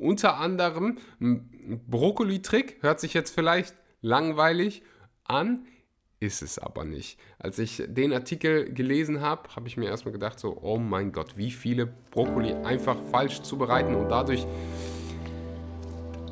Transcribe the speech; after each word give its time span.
Unter 0.00 0.38
anderem 0.38 0.96
ein 1.20 1.82
Brokkoli-Trick, 1.86 2.78
hört 2.80 3.00
sich 3.00 3.12
jetzt 3.12 3.34
vielleicht 3.34 3.74
langweilig 4.00 4.82
an, 5.24 5.66
ist 6.20 6.40
es 6.40 6.58
aber 6.58 6.84
nicht. 6.84 7.18
Als 7.38 7.58
ich 7.58 7.82
den 7.86 8.14
Artikel 8.14 8.72
gelesen 8.72 9.20
habe, 9.20 9.54
habe 9.54 9.68
ich 9.68 9.76
mir 9.76 9.90
erstmal 9.90 10.12
gedacht, 10.12 10.38
so, 10.38 10.56
oh 10.62 10.78
mein 10.78 11.12
Gott, 11.12 11.36
wie 11.36 11.50
viele 11.50 11.86
Brokkoli 12.10 12.54
einfach 12.64 12.96
falsch 13.10 13.42
zubereiten 13.42 13.94
und 13.94 14.08
dadurch 14.08 14.46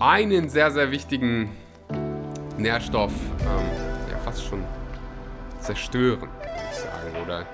einen 0.00 0.48
sehr, 0.48 0.70
sehr 0.70 0.90
wichtigen 0.90 1.50
Nährstoff 2.56 3.12
ähm, 3.40 4.10
ja 4.10 4.18
fast 4.24 4.44
schon 4.44 4.64
zerstören, 5.60 6.30
würde 6.30 6.68
ich 6.70 6.76
sagen. 6.78 7.22
Oder 7.22 7.46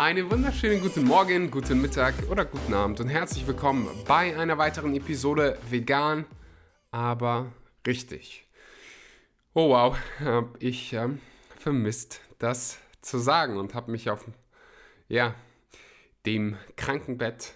Einen 0.00 0.30
wunderschönen 0.30 0.80
guten 0.80 1.04
Morgen, 1.04 1.50
guten 1.50 1.78
Mittag 1.82 2.14
oder 2.30 2.46
guten 2.46 2.72
Abend 2.72 3.00
und 3.00 3.10
herzlich 3.10 3.46
willkommen 3.46 3.86
bei 4.08 4.34
einer 4.34 4.56
weiteren 4.56 4.94
Episode 4.94 5.58
Vegan, 5.68 6.24
aber 6.90 7.52
richtig. 7.86 8.48
Oh 9.52 9.68
wow, 9.68 9.94
habe 10.20 10.58
ich 10.58 10.94
äh, 10.94 11.10
vermisst, 11.58 12.22
das 12.38 12.78
zu 13.02 13.18
sagen 13.18 13.58
und 13.58 13.74
habe 13.74 13.90
mich 13.90 14.08
auf 14.08 14.24
ja, 15.08 15.34
dem 16.24 16.56
Krankenbett 16.76 17.52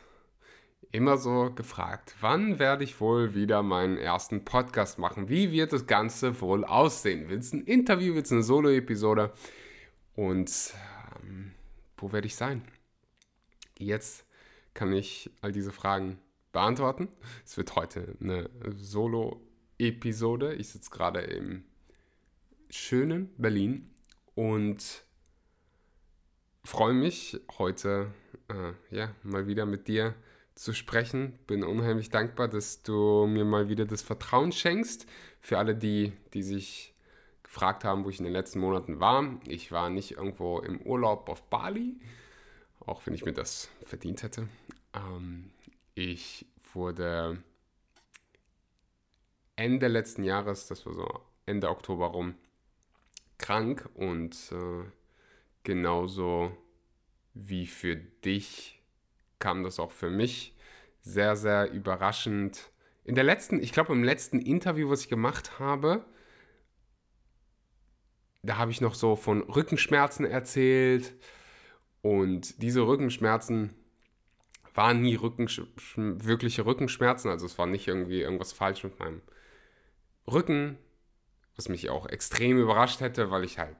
immer 0.92 1.16
so 1.16 1.50
gefragt, 1.50 2.14
wann 2.20 2.58
werde 2.58 2.84
ich 2.84 3.00
wohl 3.00 3.34
wieder 3.34 3.62
meinen 3.62 3.96
ersten 3.96 4.44
Podcast 4.44 4.98
machen? 4.98 5.30
Wie 5.30 5.50
wird 5.50 5.72
das 5.72 5.86
Ganze 5.86 6.38
wohl 6.42 6.66
aussehen? 6.66 7.30
Wird 7.30 7.40
es 7.40 7.54
ein 7.54 7.62
Interview, 7.62 8.14
wird 8.14 8.26
es 8.26 8.32
eine 8.32 8.42
Solo-Episode? 8.42 9.32
Und 10.14 10.74
wo 12.04 12.12
werde 12.12 12.26
ich 12.26 12.36
sein? 12.36 12.62
Jetzt 13.78 14.26
kann 14.74 14.92
ich 14.92 15.30
all 15.40 15.52
diese 15.52 15.72
Fragen 15.72 16.18
beantworten. 16.52 17.08
Es 17.46 17.56
wird 17.56 17.76
heute 17.76 18.14
eine 18.20 18.50
Solo-Episode. 18.76 20.52
Ich 20.52 20.68
sitze 20.68 20.90
gerade 20.90 21.20
im 21.20 21.64
schönen 22.68 23.34
Berlin 23.38 23.90
und 24.34 25.06
freue 26.62 26.92
mich 26.92 27.40
heute 27.56 28.12
äh, 28.48 28.94
ja, 28.94 29.14
mal 29.22 29.46
wieder 29.46 29.64
mit 29.64 29.88
dir 29.88 30.14
zu 30.54 30.74
sprechen. 30.74 31.38
Bin 31.46 31.64
unheimlich 31.64 32.10
dankbar, 32.10 32.48
dass 32.48 32.82
du 32.82 33.26
mir 33.26 33.46
mal 33.46 33.70
wieder 33.70 33.86
das 33.86 34.02
Vertrauen 34.02 34.52
schenkst. 34.52 35.06
Für 35.40 35.56
alle 35.56 35.74
die, 35.74 36.12
die 36.34 36.42
sich 36.42 36.93
gefragt 37.54 37.84
haben, 37.84 38.04
wo 38.04 38.10
ich 38.10 38.18
in 38.18 38.24
den 38.24 38.32
letzten 38.32 38.58
Monaten 38.58 38.98
war. 38.98 39.38
Ich 39.46 39.70
war 39.70 39.88
nicht 39.88 40.16
irgendwo 40.16 40.58
im 40.58 40.80
Urlaub 40.80 41.28
auf 41.28 41.40
Bali, 41.44 41.94
auch 42.80 43.06
wenn 43.06 43.14
ich 43.14 43.24
mir 43.24 43.32
das 43.32 43.70
verdient 43.84 44.24
hätte. 44.24 44.48
Ähm, 44.92 45.52
ich 45.94 46.46
wurde 46.72 47.40
Ende 49.54 49.86
letzten 49.86 50.24
Jahres, 50.24 50.66
das 50.66 50.84
war 50.84 50.94
so 50.94 51.20
Ende 51.46 51.70
Oktober 51.70 52.06
rum, 52.06 52.34
krank 53.38 53.88
und 53.94 54.34
äh, 54.50 54.90
genauso 55.62 56.50
wie 57.34 57.68
für 57.68 57.94
dich 57.94 58.82
kam 59.38 59.62
das 59.62 59.78
auch 59.78 59.92
für 59.92 60.10
mich 60.10 60.56
sehr, 61.02 61.36
sehr 61.36 61.70
überraschend. 61.70 62.72
In 63.04 63.14
der 63.14 63.22
letzten, 63.22 63.62
ich 63.62 63.72
glaube 63.72 63.92
im 63.92 64.02
letzten 64.02 64.40
Interview, 64.40 64.90
was 64.90 65.02
ich 65.02 65.08
gemacht 65.08 65.60
habe, 65.60 66.04
da 68.44 68.58
habe 68.58 68.70
ich 68.70 68.80
noch 68.80 68.94
so 68.94 69.16
von 69.16 69.42
Rückenschmerzen 69.42 70.26
erzählt. 70.26 71.14
Und 72.02 72.62
diese 72.62 72.86
Rückenschmerzen 72.86 73.74
waren 74.74 75.00
nie 75.00 75.14
Rückensch 75.14 75.62
wirkliche 75.96 76.66
Rückenschmerzen. 76.66 77.30
Also 77.30 77.46
es 77.46 77.58
war 77.58 77.66
nicht 77.66 77.88
irgendwie 77.88 78.20
irgendwas 78.20 78.52
falsch 78.52 78.84
mit 78.84 78.98
meinem 78.98 79.22
Rücken, 80.30 80.78
was 81.56 81.68
mich 81.68 81.88
auch 81.88 82.06
extrem 82.06 82.58
überrascht 82.58 83.00
hätte, 83.00 83.30
weil 83.30 83.44
ich 83.44 83.58
halt 83.58 83.76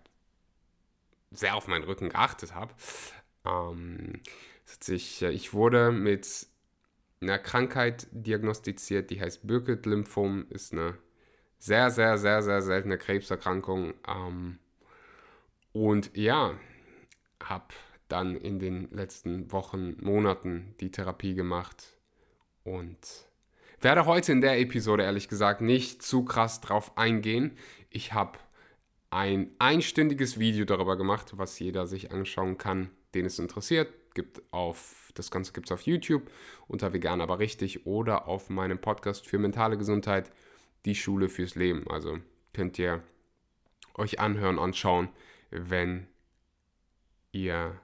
sehr 1.30 1.56
auf 1.56 1.69
meinen 1.69 1.84
Rücken 1.84 2.08
geachtet 2.08 2.54
habe. 2.54 2.72
Ähm, 3.44 4.20
ich, 4.86 5.22
ich 5.22 5.53
wurde 5.53 5.92
mit 5.92 6.47
einer 7.20 7.38
Krankheit 7.38 8.06
diagnostiziert, 8.12 9.10
die 9.10 9.20
heißt 9.20 9.47
Burkitt-Lymphom, 9.47 10.47
ist 10.50 10.72
eine 10.72 10.97
sehr, 11.64 11.91
sehr, 11.91 12.19
sehr, 12.19 12.42
sehr 12.42 12.60
seltene 12.60 12.98
Krebserkrankung. 12.98 13.94
Ähm, 14.06 14.58
und 15.72 16.14
ja, 16.14 16.52
habe 17.42 17.75
dann 18.08 18.36
in 18.36 18.58
den 18.58 18.91
letzten 18.91 19.50
Wochen, 19.50 19.97
Monaten 20.04 20.74
die 20.80 20.91
Therapie 20.91 21.34
gemacht 21.34 21.97
und 22.64 22.98
werde 23.80 24.04
heute 24.04 24.32
in 24.32 24.42
der 24.42 24.60
Episode 24.60 25.04
ehrlich 25.04 25.28
gesagt 25.28 25.62
nicht 25.62 26.03
zu 26.03 26.26
krass 26.26 26.60
drauf 26.60 26.98
eingehen. 26.98 27.56
Ich 27.88 28.12
habe 28.12 28.38
ein 29.08 29.50
einstündiges 29.58 30.38
Video 30.38 30.66
darüber 30.66 30.98
gemacht, 30.98 31.32
was 31.38 31.58
jeder 31.58 31.86
sich 31.86 32.12
anschauen 32.12 32.58
kann, 32.58 32.91
den 33.14 33.24
es 33.24 33.38
interessiert. 33.38 33.88
Gibt 34.12 34.42
auf, 34.50 35.10
das 35.14 35.30
Ganze 35.30 35.54
gibt 35.54 35.69
es 35.69 35.72
auf 35.72 35.80
YouTube 35.82 36.30
unter 36.69 36.92
Vegan 36.92 37.22
aber 37.22 37.38
richtig 37.38 37.86
oder 37.86 38.28
auf 38.28 38.50
meinem 38.50 38.78
Podcast 38.78 39.26
für 39.26 39.38
mentale 39.38 39.78
Gesundheit 39.78 40.30
die 40.84 40.95
Schule 40.95 41.28
fürs 41.28 41.55
Leben. 41.55 41.89
Also 41.89 42.19
könnt 42.53 42.78
ihr 42.78 43.03
euch 43.95 44.21
anhören, 44.21 44.59
anschauen, 44.59 45.09
wenn 45.50 46.06
ihr 47.33 47.81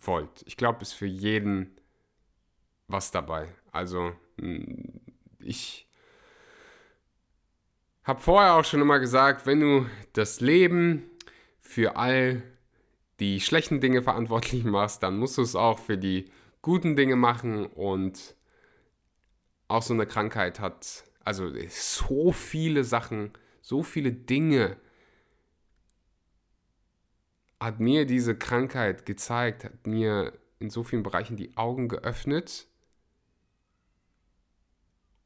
wollt. 0.00 0.42
Ich 0.46 0.56
glaube, 0.56 0.82
es 0.82 0.88
ist 0.88 0.94
für 0.94 1.06
jeden 1.06 1.78
was 2.88 3.10
dabei. 3.10 3.48
Also 3.72 4.12
hm, 4.38 5.00
ich 5.40 5.88
habe 8.04 8.20
vorher 8.20 8.54
auch 8.54 8.64
schon 8.64 8.80
immer 8.80 8.98
gesagt, 8.98 9.46
wenn 9.46 9.60
du 9.60 9.86
das 10.12 10.40
Leben 10.40 11.10
für 11.60 11.96
all 11.96 12.42
die 13.20 13.40
schlechten 13.40 13.80
Dinge 13.80 14.02
verantwortlich 14.02 14.64
machst, 14.64 15.02
dann 15.02 15.18
musst 15.18 15.38
du 15.38 15.42
es 15.42 15.56
auch 15.56 15.78
für 15.78 15.98
die 15.98 16.30
guten 16.62 16.96
Dinge 16.96 17.16
machen 17.16 17.66
und 17.66 18.34
auch 19.68 19.82
so 19.82 19.94
eine 19.94 20.06
Krankheit 20.06 20.60
hat 20.60 21.04
also 21.24 21.50
so 21.68 22.32
viele 22.32 22.84
Sachen, 22.84 23.32
so 23.62 23.82
viele 23.82 24.12
Dinge 24.12 24.76
hat 27.60 27.80
mir 27.80 28.04
diese 28.04 28.36
Krankheit 28.36 29.06
gezeigt, 29.06 29.64
hat 29.64 29.86
mir 29.86 30.32
in 30.58 30.70
so 30.70 30.84
vielen 30.84 31.02
Bereichen 31.02 31.36
die 31.36 31.56
Augen 31.56 31.88
geöffnet. 31.88 32.66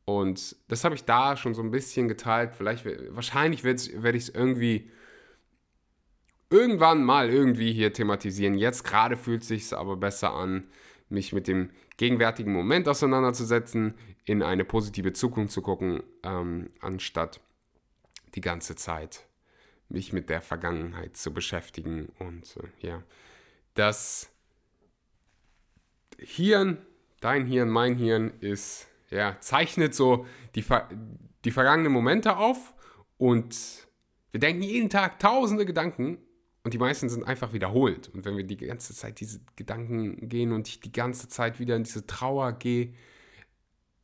Und 0.05 0.57
das 0.69 0.85
habe 0.85 0.95
ich 0.95 1.05
da 1.05 1.37
schon 1.37 1.55
so 1.55 1.63
ein 1.63 1.71
bisschen 1.71 2.09
geteilt. 2.09 2.55
Vielleicht, 2.55 2.87
wahrscheinlich 3.15 3.65
werde 3.65 4.17
ich 4.17 4.23
es 4.23 4.29
irgendwie 4.29 4.91
irgendwann 6.51 7.05
mal 7.05 7.29
irgendwie 7.29 7.73
hier 7.73 7.93
thematisieren. 7.93 8.55
Jetzt 8.55 8.85
gerade 8.85 9.17
fühlt 9.17 9.43
es 9.43 9.49
sich 9.49 9.75
aber 9.75 9.97
besser 9.97 10.33
an, 10.33 10.69
mich 11.09 11.33
mit 11.33 11.49
dem 11.49 11.71
gegenwärtigen 11.97 12.53
Moment 12.53 12.89
auseinanderzusetzen, 12.89 13.95
in 14.25 14.43
eine 14.43 14.65
positive 14.65 15.13
Zukunft 15.13 15.53
zu 15.53 15.63
gucken, 15.63 16.03
ähm, 16.23 16.71
anstatt 16.81 17.41
die 18.35 18.41
ganze 18.41 18.77
Zeit 18.77 19.27
mich 19.89 20.13
mit 20.13 20.29
der 20.29 20.43
Vergangenheit 20.43 21.17
zu 21.17 21.33
beschäftigen. 21.33 22.09
Und 22.19 22.57
äh, 22.57 22.87
ja, 22.87 23.03
das 23.75 24.31
Hirn, 26.19 26.79
dein 27.21 27.47
Hirn, 27.47 27.71
mein 27.71 27.97
Hirn 27.97 28.33
ist, 28.41 28.89
ja, 29.11 29.39
zeichnet 29.41 29.95
so 29.95 30.27
die, 30.55 30.65
die 31.45 31.51
vergangenen 31.51 31.93
Momente 31.93 32.37
auf 32.37 32.75
und 33.17 33.89
wir 34.31 34.41
denken 34.41 34.63
jeden 34.63 34.91
Tag 34.91 35.19
tausende 35.19 35.65
Gedanken 35.65 36.19
und 36.65 36.75
die 36.75 36.79
meisten 36.79 37.09
sind 37.09 37.25
einfach 37.25 37.53
wiederholt. 37.53 38.09
Und 38.13 38.25
wenn 38.25 38.37
wir 38.37 38.45
die 38.45 38.57
ganze 38.57 38.95
Zeit 38.95 39.21
diese 39.21 39.41
Gedanken 39.57 40.29
gehen 40.29 40.53
und 40.53 40.69
ich 40.69 40.81
die 40.81 40.93
ganze 40.93 41.29
Zeit 41.29 41.61
wieder 41.61 41.77
in 41.77 41.85
diese 41.85 42.07
Trauer 42.07 42.53
gehe, 42.53 42.95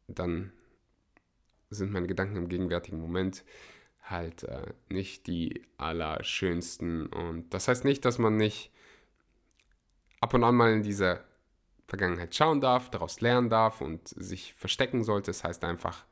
dann 0.09 0.53
sind 1.71 1.93
meine 1.93 2.07
Gedanken 2.07 2.37
im 2.37 2.49
gegenwärtigen 2.49 3.01
Moment 3.01 3.45
halt 4.03 4.45
äh, 4.45 4.73
nicht 4.89 5.27
die 5.27 5.63
allerschönsten. 5.79 7.07
Und 7.07 7.53
das 7.53 7.69
heißt 7.69 7.85
nicht, 7.85 8.05
dass 8.05 8.19
man 8.19 8.37
nicht 8.37 8.71
ab 10.21 10.35
und 10.35 10.45
an 10.45 10.55
mal 10.55 10.73
in 10.73 10.83
diese 10.83 11.25
Vergangenheit 11.87 12.35
schauen 12.35 12.61
darf, 12.61 12.91
daraus 12.91 13.21
lernen 13.21 13.51
darf 13.51 13.81
und 13.81 14.09
sich 14.09 14.55
verstecken 14.55 15.05
sollte. 15.05 15.31
Das 15.31 15.45
heißt 15.45 15.65
einfach, 15.65 16.05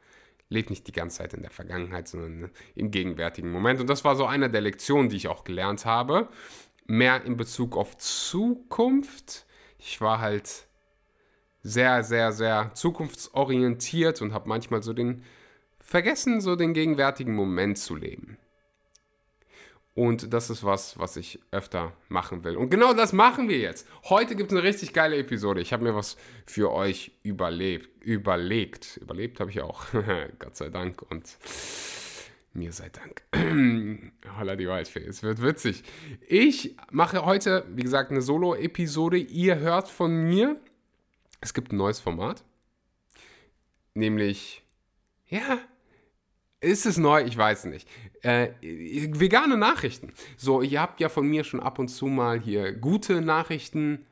lebt 0.48 0.70
nicht 0.70 0.86
die 0.86 0.92
ganze 0.92 1.18
Zeit 1.18 1.34
in 1.34 1.42
der 1.42 1.50
Vergangenheit, 1.50 2.08
sondern 2.08 2.50
im 2.74 2.90
gegenwärtigen 2.90 3.50
Moment. 3.50 3.80
Und 3.80 3.88
das 3.88 4.04
war 4.04 4.16
so 4.16 4.26
eine 4.26 4.50
der 4.50 4.60
Lektionen, 4.60 5.08
die 5.08 5.16
ich 5.16 5.28
auch 5.28 5.44
gelernt 5.44 5.84
habe. 5.84 6.28
Mehr 6.86 7.24
in 7.24 7.36
Bezug 7.36 7.76
auf 7.76 7.96
Zukunft. 7.96 9.46
Ich 9.78 10.00
war 10.00 10.20
halt 10.20 10.66
sehr, 11.62 12.02
sehr, 12.02 12.32
sehr 12.32 12.72
zukunftsorientiert 12.74 14.20
und 14.20 14.32
habe 14.32 14.48
manchmal 14.48 14.82
so 14.82 14.92
den 14.92 15.22
vergessen, 15.78 16.40
so 16.40 16.56
den 16.56 16.74
gegenwärtigen 16.74 17.34
Moment 17.34 17.78
zu 17.78 17.96
leben. 17.96 18.36
Und 19.94 20.32
das 20.32 20.48
ist 20.48 20.64
was, 20.64 20.98
was 20.98 21.16
ich 21.16 21.38
öfter 21.50 21.92
machen 22.08 22.44
will. 22.44 22.56
Und 22.56 22.70
genau 22.70 22.94
das 22.94 23.12
machen 23.12 23.48
wir 23.48 23.58
jetzt. 23.58 23.86
Heute 24.04 24.36
gibt 24.36 24.50
es 24.50 24.56
eine 24.56 24.66
richtig 24.66 24.94
geile 24.94 25.16
Episode. 25.18 25.60
Ich 25.60 25.72
habe 25.74 25.84
mir 25.84 25.94
was 25.94 26.16
für 26.46 26.72
euch 26.72 27.12
überlebt, 27.22 28.02
überlegt. 28.02 28.96
Überlebt 28.96 29.38
habe 29.38 29.50
ich 29.50 29.60
auch. 29.60 29.84
Gott 30.38 30.56
sei 30.56 30.70
Dank. 30.70 31.02
Und 31.02 31.36
mir 32.54 32.72
sei 32.72 32.88
Dank. 32.88 33.22
Holla 34.38 34.56
die 34.56 34.66
Waldfee. 34.66 35.04
Es 35.04 35.22
wird 35.22 35.42
witzig. 35.42 35.84
Ich 36.26 36.74
mache 36.90 37.26
heute, 37.26 37.66
wie 37.68 37.82
gesagt, 37.82 38.10
eine 38.10 38.22
Solo-Episode. 38.22 39.18
Ihr 39.18 39.58
hört 39.58 39.88
von 39.88 40.24
mir. 40.24 40.58
Es 41.42 41.52
gibt 41.52 41.72
ein 41.72 41.76
neues 41.76 42.00
Format. 42.00 42.44
Nämlich, 43.92 44.64
ja, 45.28 45.58
ist 46.60 46.86
es 46.86 46.96
neu? 46.96 47.24
Ich 47.24 47.36
weiß 47.36 47.66
nicht. 47.66 47.86
Äh, 48.22 48.50
vegane 48.62 49.56
Nachrichten. 49.56 50.12
So, 50.36 50.62
ihr 50.62 50.80
habt 50.80 51.00
ja 51.00 51.08
von 51.08 51.26
mir 51.26 51.42
schon 51.42 51.60
ab 51.60 51.78
und 51.78 51.88
zu 51.88 52.06
mal 52.06 52.40
hier 52.40 52.72
gute 52.72 53.20
Nachrichten 53.20 54.06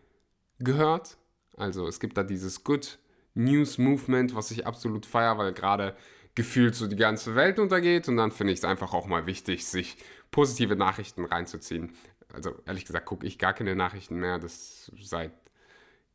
gehört. 0.58 1.16
Also 1.56 1.86
es 1.86 2.00
gibt 2.00 2.16
da 2.16 2.24
dieses 2.24 2.64
Good 2.64 2.98
News 3.34 3.78
Movement, 3.78 4.34
was 4.34 4.50
ich 4.50 4.66
absolut 4.66 5.06
feiere, 5.06 5.38
weil 5.38 5.52
gerade 5.52 5.96
gefühlt 6.34 6.74
so 6.74 6.88
die 6.88 6.96
ganze 6.96 7.36
Welt 7.36 7.58
untergeht. 7.58 8.08
Und 8.08 8.16
dann 8.16 8.32
finde 8.32 8.52
ich 8.52 8.58
es 8.60 8.64
einfach 8.64 8.92
auch 8.94 9.06
mal 9.06 9.26
wichtig, 9.26 9.66
sich 9.66 9.96
positive 10.32 10.74
Nachrichten 10.74 11.24
reinzuziehen. 11.24 11.92
Also 12.32 12.54
ehrlich 12.66 12.86
gesagt 12.86 13.06
gucke 13.06 13.26
ich 13.26 13.38
gar 13.38 13.52
keine 13.52 13.76
Nachrichten 13.76 14.16
mehr. 14.16 14.38
Das 14.38 14.90
seit 15.00 15.32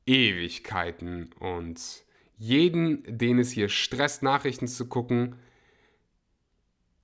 Ewigkeiten. 0.05 1.31
Und 1.39 1.79
jeden, 2.37 3.03
den 3.07 3.39
es 3.39 3.51
hier 3.51 3.69
stresst, 3.69 4.23
Nachrichten 4.23 4.67
zu 4.67 4.87
gucken, 4.87 5.35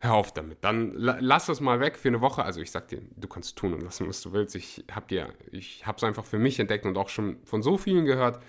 hör 0.02 0.14
auf 0.14 0.34
damit. 0.34 0.64
Dann 0.64 0.94
lass 0.96 1.46
das 1.46 1.62
mal 1.62 1.80
weg 1.80 1.98
für 1.98 2.10
eine 2.10 2.22
Woche. 2.22 2.44
Also 2.44 2.60
ich 2.60 2.72
sag 2.72 2.88
dir, 2.88 3.02
du 3.16 3.28
kannst 3.28 3.56
tun 3.56 3.74
und 3.74 3.82
lassen, 3.82 4.08
was 4.08 4.22
du 4.22 4.34
willst. 4.34 4.56
Ich 4.56 4.84
hab 4.92 5.08
dir, 5.08 5.34
ich 5.52 5.86
hab's 5.86 6.04
einfach 6.04 6.26
für 6.26 6.40
mich 6.40 6.60
entdeckt 6.60 6.86
und 6.86 6.98
auch 6.98 7.10
schon 7.10 7.38
von 7.46 7.62
so 7.62 7.78
vielen 7.78 8.06
gehört, 8.06 8.42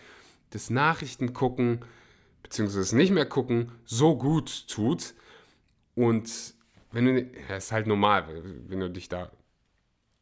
dass 0.51 0.71
Nachrichten 0.71 1.35
gucken, 1.35 1.85
beziehungsweise 2.43 2.97
nicht 2.97 3.13
mehr 3.13 3.27
gucken, 3.27 3.73
so 3.85 4.17
gut 4.17 4.67
tut. 4.69 5.15
Und 5.95 6.55
wenn 6.91 7.05
du, 7.05 7.21
ja, 7.49 7.57
ist 7.57 7.73
halt 7.73 7.87
normal, 7.87 8.25
wenn 8.69 8.81
du 8.81 8.91
dich 8.91 9.09
da 9.09 9.31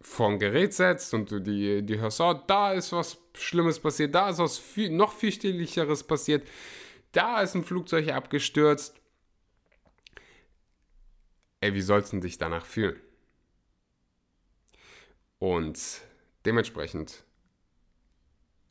vor 0.00 0.30
ein 0.30 0.38
Gerät 0.38 0.74
setzt 0.74 1.14
und 1.14 1.30
du 1.30 1.40
die, 1.40 1.82
die 1.84 2.00
hörst, 2.00 2.20
oh, 2.20 2.34
da 2.46 2.72
ist 2.72 2.92
was 2.92 3.18
Schlimmes 3.34 3.78
passiert, 3.78 4.14
da 4.14 4.30
ist 4.30 4.38
was 4.38 4.58
viel, 4.58 4.90
noch 4.90 5.12
fürchterlicheres 5.12 6.04
passiert, 6.04 6.46
da 7.12 7.40
ist 7.40 7.54
ein 7.54 7.64
Flugzeug 7.64 8.08
abgestürzt, 8.08 9.00
ey, 11.60 11.74
wie 11.74 11.80
sollst 11.80 12.12
du 12.12 12.20
dich 12.20 12.38
danach 12.38 12.66
fühlen? 12.66 13.00
Und 15.38 16.02
dementsprechend 16.44 17.24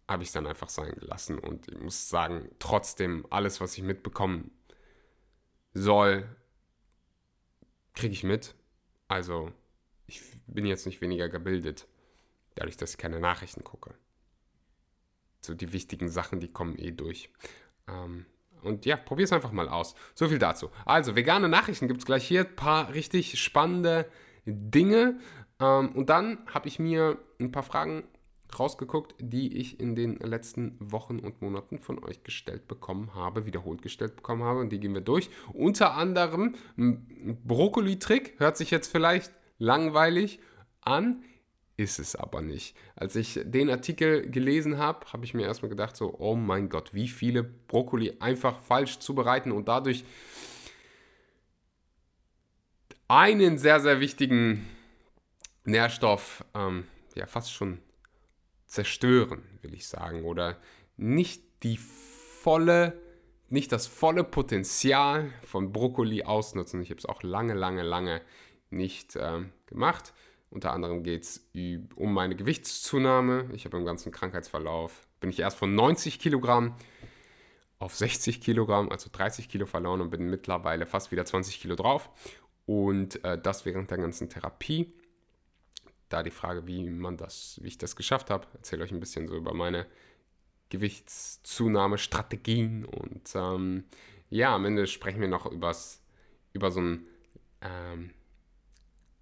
habe 0.08 0.24
ich 0.24 0.30
es 0.30 0.34
dann 0.34 0.48
einfach 0.48 0.70
sein 0.70 0.94
gelassen 0.94 1.38
und 1.38 1.68
ich 1.68 1.80
muss 1.80 2.10
sagen, 2.10 2.50
trotzdem 2.60 3.26
alles, 3.30 3.62
was 3.62 3.78
ich 3.78 3.84
mitbekommen 3.84 4.52
soll, 5.74 6.28
kriege 7.94 8.14
ich 8.14 8.24
mit. 8.24 8.56
Also 9.08 9.52
ich 10.08 10.22
bin 10.48 10.66
jetzt 10.66 10.86
nicht 10.86 11.02
weniger 11.02 11.30
gebildet, 11.30 11.88
dadurch, 12.56 12.78
dass 12.78 12.92
ich 12.92 12.98
keine 12.98 13.20
Nachrichten 13.20 13.64
gucke. 13.64 13.94
So 15.42 15.54
die 15.54 15.74
wichtigen 15.74 16.10
Sachen, 16.10 16.40
die 16.40 16.52
kommen 16.52 16.78
eh 16.78 16.92
durch. 16.92 17.30
Ähm, 17.88 18.26
und 18.64 18.86
ja, 18.86 18.96
probier 18.98 19.26
es 19.26 19.34
einfach 19.34 19.52
mal 19.52 19.70
aus. 19.70 19.96
So 20.16 20.28
viel 20.28 20.40
dazu. 20.40 20.70
Also, 20.86 21.16
vegane 21.16 21.50
Nachrichten 21.50 21.88
gibt 21.88 22.02
es 22.02 22.06
gleich 22.06 22.28
hier. 22.28 22.42
Ein 22.42 22.56
paar 22.56 22.94
richtig 22.94 23.40
spannende 23.40 24.06
Dinge. 24.46 25.20
Ähm, 25.60 25.90
und 25.96 26.10
dann 26.10 26.40
habe 26.54 26.68
ich 26.68 26.80
mir 26.80 27.18
ein 27.40 27.52
paar 27.52 27.64
Fragen 27.64 28.04
rausgeguckt, 28.58 29.16
die 29.20 29.58
ich 29.58 29.80
in 29.80 29.96
den 29.96 30.18
letzten 30.18 30.76
Wochen 30.80 31.20
und 31.20 31.42
Monaten 31.42 31.80
von 31.80 32.04
euch 32.04 32.24
gestellt 32.24 32.68
bekommen 32.68 33.14
habe, 33.14 33.46
wiederholt 33.46 33.82
gestellt 33.82 34.16
bekommen 34.16 34.44
habe. 34.44 34.60
Und 34.60 34.70
die 34.70 34.80
gehen 34.80 34.94
wir 34.94 35.02
durch. 35.02 35.30
Unter 35.54 35.94
anderem 35.96 36.56
Brokkoli-Trick. 36.78 38.40
Hört 38.40 38.58
sich 38.58 38.72
jetzt 38.72 38.92
vielleicht 38.92 39.32
langweilig 39.60 40.40
an 40.82 41.24
ist 41.80 41.98
es 41.98 42.16
aber 42.16 42.42
nicht. 42.42 42.76
Als 42.98 43.16
ich 43.16 43.40
den 43.42 43.70
Artikel 43.70 44.30
gelesen 44.30 44.78
habe, 44.78 45.06
habe 45.14 45.24
ich 45.24 45.34
mir 45.34 45.44
erstmal 45.44 45.70
gedacht, 45.70 45.96
so, 45.96 46.14
oh 46.20 46.36
mein 46.36 46.68
Gott, 46.68 46.94
wie 46.94 47.08
viele 47.08 47.42
Brokkoli 47.42 48.18
einfach 48.20 48.60
falsch 48.60 49.00
zubereiten 49.00 49.54
und 49.54 49.70
dadurch 49.70 50.04
einen 53.08 53.58
sehr, 53.58 53.80
sehr 53.80 54.02
wichtigen 54.02 54.68
Nährstoff 55.64 56.44
ähm, 56.54 56.86
ja 57.16 57.26
fast 57.28 57.54
schon 57.54 57.80
zerstören, 58.66 59.42
will 59.62 59.74
ich 59.74 59.88
sagen. 59.88 60.26
Oder 60.26 60.58
nicht 60.98 61.64
die 61.64 61.78
volle, 61.78 63.00
nicht 63.48 63.72
das 63.72 63.88
volle 63.88 64.26
Potenzial 64.26 65.32
von 65.44 65.72
Brokkoli 65.72 66.24
ausnutzen. 66.24 66.82
Ich 66.82 66.90
habe 66.90 67.00
es 67.00 67.06
auch 67.06 67.24
lange, 67.24 67.54
lange, 67.54 67.84
lange 67.84 68.22
nicht 68.70 69.16
ähm, 69.16 69.54
gemacht. 69.66 70.14
Unter 70.50 70.74
anderem 70.74 71.04
geht 71.04 71.24
es 71.24 71.50
um 71.96 72.14
meine 72.14 72.36
Gewichtszunahme. 72.36 73.50
Ich 73.54 73.66
habe 73.66 73.78
im 73.78 73.86
ganzen 73.86 74.12
Krankheitsverlauf, 74.12 75.08
bin 75.20 75.30
ich 75.30 75.40
erst 75.40 75.58
von 75.58 75.76
90 75.76 76.20
Kilogramm 76.20 76.76
auf 77.80 77.96
60 77.96 78.40
Kilogramm, 78.42 78.90
also 78.90 79.10
30 79.12 79.50
Kilo 79.50 79.66
verloren 79.66 80.02
und 80.02 80.10
bin 80.10 80.30
mittlerweile 80.30 80.86
fast 80.86 81.12
wieder 81.12 81.26
20 81.26 81.62
Kilo 81.62 81.76
drauf. 81.76 82.10
Und 82.66 83.24
äh, 83.24 83.42
das 83.42 83.66
während 83.66 83.90
der 83.90 84.00
ganzen 84.00 84.30
Therapie. 84.30 84.94
Da 86.10 86.22
die 86.24 86.32
Frage, 86.32 86.68
wie 86.68 86.90
man 86.90 87.16
das, 87.18 87.58
wie 87.64 87.70
ich 87.70 87.78
das 87.78 87.96
geschafft 87.96 88.30
habe, 88.30 88.48
erzähle 88.54 88.84
euch 88.84 88.92
ein 88.92 89.00
bisschen 89.00 89.28
so 89.28 89.36
über 89.36 89.54
meine 89.54 89.86
Gewichtszunahmestrategien. 90.70 92.84
Und 92.86 93.32
ähm, 93.34 93.86
ja, 94.30 94.54
am 94.54 94.66
Ende 94.66 94.86
sprechen 94.88 95.22
wir 95.22 95.30
noch 95.30 95.46
übers, 95.46 96.04
über 96.54 96.72
so 96.72 96.82
ein 96.82 97.08
ähm, 97.62 98.12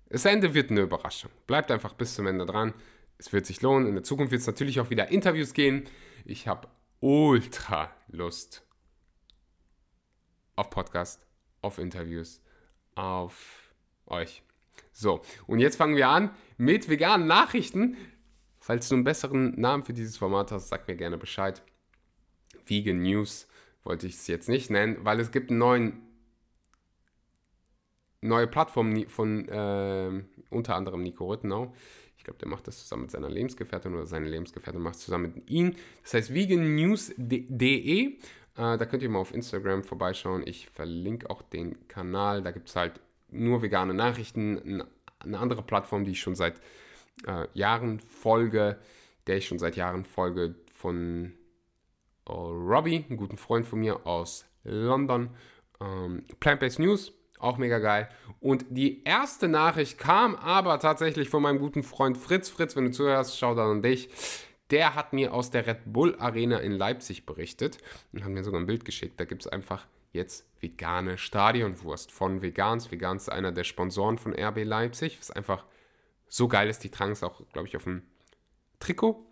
das 0.09 0.25
Ende 0.25 0.53
wird 0.53 0.71
eine 0.71 0.81
Überraschung. 0.81 1.31
Bleibt 1.47 1.71
einfach 1.71 1.93
bis 1.93 2.15
zum 2.15 2.27
Ende 2.27 2.45
dran. 2.45 2.73
Es 3.17 3.33
wird 3.33 3.45
sich 3.45 3.61
lohnen. 3.61 3.87
In 3.87 3.95
der 3.95 4.03
Zukunft 4.03 4.31
wird 4.31 4.41
es 4.41 4.47
natürlich 4.47 4.79
auch 4.79 4.89
wieder 4.89 5.09
Interviews 5.09 5.53
gehen. 5.53 5.85
Ich 6.25 6.47
habe 6.47 6.67
ultra 6.99 7.91
Lust 8.07 8.63
auf 10.55 10.69
Podcast, 10.69 11.25
auf 11.61 11.77
Interviews, 11.77 12.41
auf 12.95 13.73
euch. 14.07 14.43
So, 14.91 15.21
und 15.45 15.59
jetzt 15.59 15.75
fangen 15.75 15.95
wir 15.95 16.09
an 16.09 16.31
mit 16.57 16.89
veganen 16.89 17.27
Nachrichten. 17.27 17.95
Falls 18.59 18.89
du 18.89 18.95
einen 18.95 19.03
besseren 19.03 19.59
Namen 19.59 19.83
für 19.83 19.93
dieses 19.93 20.17
Format 20.17 20.51
hast, 20.51 20.69
sag 20.69 20.87
mir 20.87 20.95
gerne 20.95 21.17
Bescheid. 21.17 21.61
Vegan 22.65 23.01
News 23.01 23.47
wollte 23.83 24.07
ich 24.07 24.15
es 24.15 24.27
jetzt 24.27 24.49
nicht 24.49 24.69
nennen, 24.69 24.97
weil 25.05 25.19
es 25.19 25.31
gibt 25.31 25.51
einen 25.51 25.59
neuen 25.59 26.06
neue 28.21 28.47
Plattform 28.47 29.07
von 29.09 29.47
äh, 29.47 30.23
unter 30.49 30.75
anderem 30.75 31.03
Nico 31.03 31.31
Rittenau. 31.31 31.73
Ich 32.17 32.23
glaube, 32.23 32.39
der 32.39 32.47
macht 32.47 32.67
das 32.67 32.79
zusammen 32.79 33.03
mit 33.03 33.11
seiner 33.11 33.29
Lebensgefährtin 33.29 33.93
oder 33.93 34.07
seine 34.07 34.27
Lebensgefährtin 34.27 34.81
macht 34.81 34.95
es 34.95 35.01
zusammen 35.01 35.33
mit 35.35 35.49
ihm. 35.49 35.75
Das 36.03 36.15
heißt 36.15 36.33
vegannews.de. 36.33 38.05
Äh, 38.07 38.17
da 38.55 38.85
könnt 38.85 39.03
ihr 39.03 39.09
mal 39.09 39.19
auf 39.19 39.33
Instagram 39.33 39.83
vorbeischauen. 39.83 40.43
Ich 40.45 40.67
verlinke 40.69 41.29
auch 41.29 41.41
den 41.41 41.87
Kanal. 41.87 42.41
Da 42.41 42.51
gibt 42.51 42.69
es 42.69 42.75
halt 42.75 42.99
nur 43.29 43.61
vegane 43.61 43.93
Nachrichten. 43.93 44.83
Eine 45.19 45.39
andere 45.39 45.61
Plattform, 45.61 46.05
die 46.05 46.11
ich 46.11 46.19
schon 46.19 46.35
seit 46.35 46.59
äh, 47.25 47.47
Jahren 47.53 47.99
folge, 47.99 48.79
der 49.27 49.37
ich 49.37 49.47
schon 49.47 49.59
seit 49.59 49.75
Jahren 49.75 50.05
folge 50.05 50.55
von 50.73 51.33
oh, 52.27 52.49
Robbie, 52.49 53.05
einem 53.07 53.17
guten 53.17 53.37
Freund 53.37 53.65
von 53.65 53.79
mir 53.79 54.05
aus 54.05 54.45
London. 54.63 55.29
Ähm, 55.79 56.25
Plant-Based 56.39 56.79
News 56.79 57.13
auch 57.39 57.57
mega 57.57 57.79
geil. 57.79 58.09
Und 58.39 58.65
die 58.69 59.03
erste 59.03 59.47
Nachricht 59.47 59.97
kam 59.97 60.35
aber 60.35 60.79
tatsächlich 60.79 61.29
von 61.29 61.41
meinem 61.41 61.59
guten 61.59 61.83
Freund 61.83 62.17
Fritz. 62.17 62.49
Fritz, 62.49 62.75
wenn 62.75 62.85
du 62.85 62.91
zuhörst, 62.91 63.37
schau 63.37 63.55
da 63.55 63.69
an 63.69 63.81
dich. 63.81 64.09
Der 64.69 64.95
hat 64.95 65.13
mir 65.13 65.33
aus 65.33 65.49
der 65.49 65.65
Red 65.65 65.79
Bull 65.85 66.15
Arena 66.19 66.57
in 66.59 66.73
Leipzig 66.73 67.25
berichtet 67.25 67.77
und 68.11 68.23
hat 68.23 68.31
mir 68.31 68.43
sogar 68.43 68.59
ein 68.59 68.67
Bild 68.67 68.83
geschickt. 68.83 69.19
Da 69.19 69.25
gibt 69.25 69.43
es 69.43 69.47
einfach 69.47 69.87
jetzt 70.11 70.45
vegane 70.59 71.17
Stadionwurst 71.17 72.11
von 72.11 72.41
Vegans. 72.41 72.91
Vegans 72.91 73.23
ist 73.23 73.29
einer 73.29 73.51
der 73.51 73.63
Sponsoren 73.63 74.17
von 74.17 74.33
RB 74.33 74.63
Leipzig, 74.63 75.17
was 75.19 75.31
einfach 75.31 75.65
so 76.27 76.47
geil 76.47 76.69
ist. 76.69 76.83
Die 76.83 76.89
tragen 76.89 77.13
es 77.13 77.23
auch, 77.23 77.41
glaube 77.53 77.67
ich, 77.67 77.77
auf 77.77 77.83
dem 77.83 78.03
Trikot. 78.79 79.25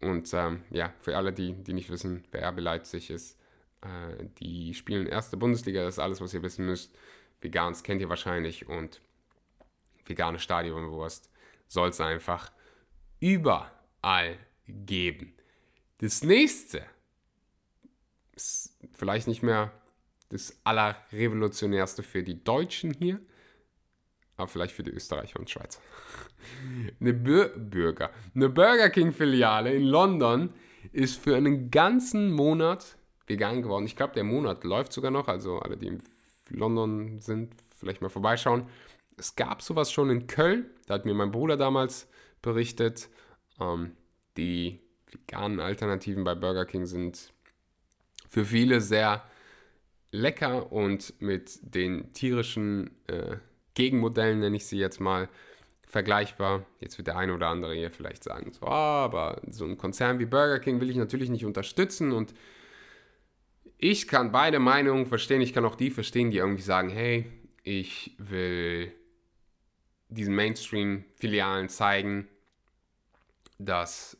Und 0.00 0.32
ähm, 0.34 0.64
ja, 0.70 0.92
für 1.00 1.16
alle, 1.16 1.32
die, 1.32 1.52
die 1.52 1.72
nicht 1.72 1.90
wissen, 1.90 2.24
wer 2.32 2.48
RB 2.48 2.60
Leipzig 2.60 3.10
ist, 3.10 3.38
äh, 3.82 4.24
die 4.38 4.74
spielen 4.74 5.06
erste 5.06 5.36
Bundesliga, 5.36 5.82
das 5.84 5.94
ist 5.94 5.98
alles, 5.98 6.20
was 6.20 6.34
ihr 6.34 6.42
wissen 6.42 6.66
müsst. 6.66 6.94
Vegans 7.40 7.82
kennt 7.82 8.00
ihr 8.00 8.08
wahrscheinlich 8.08 8.68
und 8.68 9.00
vegane 10.06 10.38
Stadionwurst 10.38 11.30
soll 11.68 11.88
es 11.88 12.00
einfach 12.00 12.52
überall 13.20 14.36
geben. 14.66 15.34
Das 15.98 16.22
nächste 16.22 16.84
ist 18.34 18.76
vielleicht 18.92 19.28
nicht 19.28 19.42
mehr 19.42 19.72
das 20.28 20.58
allerrevolutionärste 20.64 22.02
für 22.02 22.22
die 22.22 22.42
Deutschen 22.42 22.94
hier, 22.94 23.20
aber 24.36 24.48
vielleicht 24.48 24.74
für 24.74 24.82
die 24.82 24.90
Österreicher 24.90 25.38
und 25.38 25.50
Schweizer. 25.50 25.80
Eine 27.00 27.12
Bur 27.12 27.48
Burger, 27.56 28.10
eine 28.34 28.48
Burger 28.48 28.90
King 28.90 29.12
Filiale 29.12 29.72
in 29.72 29.84
London 29.84 30.52
ist 30.92 31.22
für 31.22 31.36
einen 31.36 31.70
ganzen 31.70 32.32
Monat 32.32 32.96
vegan 33.32 33.62
geworden. 33.62 33.86
Ich 33.86 33.96
glaube, 33.96 34.14
der 34.14 34.24
Monat 34.24 34.64
läuft 34.64 34.92
sogar 34.92 35.10
noch, 35.10 35.28
also 35.28 35.58
alle, 35.58 35.76
die 35.76 35.88
in 35.88 36.02
London 36.50 37.20
sind, 37.20 37.54
vielleicht 37.76 38.02
mal 38.02 38.08
vorbeischauen. 38.08 38.66
Es 39.16 39.36
gab 39.36 39.62
sowas 39.62 39.90
schon 39.90 40.10
in 40.10 40.26
Köln, 40.26 40.66
da 40.86 40.94
hat 40.94 41.04
mir 41.04 41.14
mein 41.14 41.32
Bruder 41.32 41.56
damals 41.56 42.08
berichtet. 42.40 43.08
Ähm, 43.60 43.92
die 44.36 44.80
veganen 45.10 45.60
Alternativen 45.60 46.24
bei 46.24 46.34
Burger 46.34 46.64
King 46.64 46.86
sind 46.86 47.32
für 48.28 48.44
viele 48.44 48.80
sehr 48.80 49.22
lecker 50.10 50.72
und 50.72 51.20
mit 51.20 51.58
den 51.62 52.12
tierischen 52.12 52.90
äh, 53.06 53.36
Gegenmodellen, 53.74 54.40
nenne 54.40 54.56
ich 54.56 54.66
sie 54.66 54.78
jetzt 54.78 55.00
mal, 55.00 55.28
vergleichbar. 55.86 56.64
Jetzt 56.80 56.96
wird 56.96 57.08
der 57.08 57.18
eine 57.18 57.34
oder 57.34 57.48
andere 57.48 57.74
hier 57.74 57.90
vielleicht 57.90 58.24
sagen, 58.24 58.52
so, 58.52 58.66
ah, 58.66 59.04
aber 59.04 59.40
so 59.50 59.66
ein 59.66 59.76
Konzern 59.76 60.18
wie 60.18 60.24
Burger 60.24 60.58
King 60.58 60.80
will 60.80 60.88
ich 60.88 60.96
natürlich 60.96 61.28
nicht 61.28 61.44
unterstützen 61.44 62.12
und 62.12 62.32
ich 63.82 64.06
kann 64.06 64.30
beide 64.30 64.60
Meinungen 64.60 65.06
verstehen. 65.06 65.40
Ich 65.40 65.52
kann 65.52 65.64
auch 65.64 65.74
die 65.74 65.90
verstehen, 65.90 66.30
die 66.30 66.36
irgendwie 66.36 66.62
sagen, 66.62 66.88
hey, 66.88 67.26
ich 67.64 68.14
will 68.16 68.94
diesen 70.08 70.36
Mainstream-Filialen 70.36 71.68
zeigen, 71.68 72.28
dass 73.58 74.16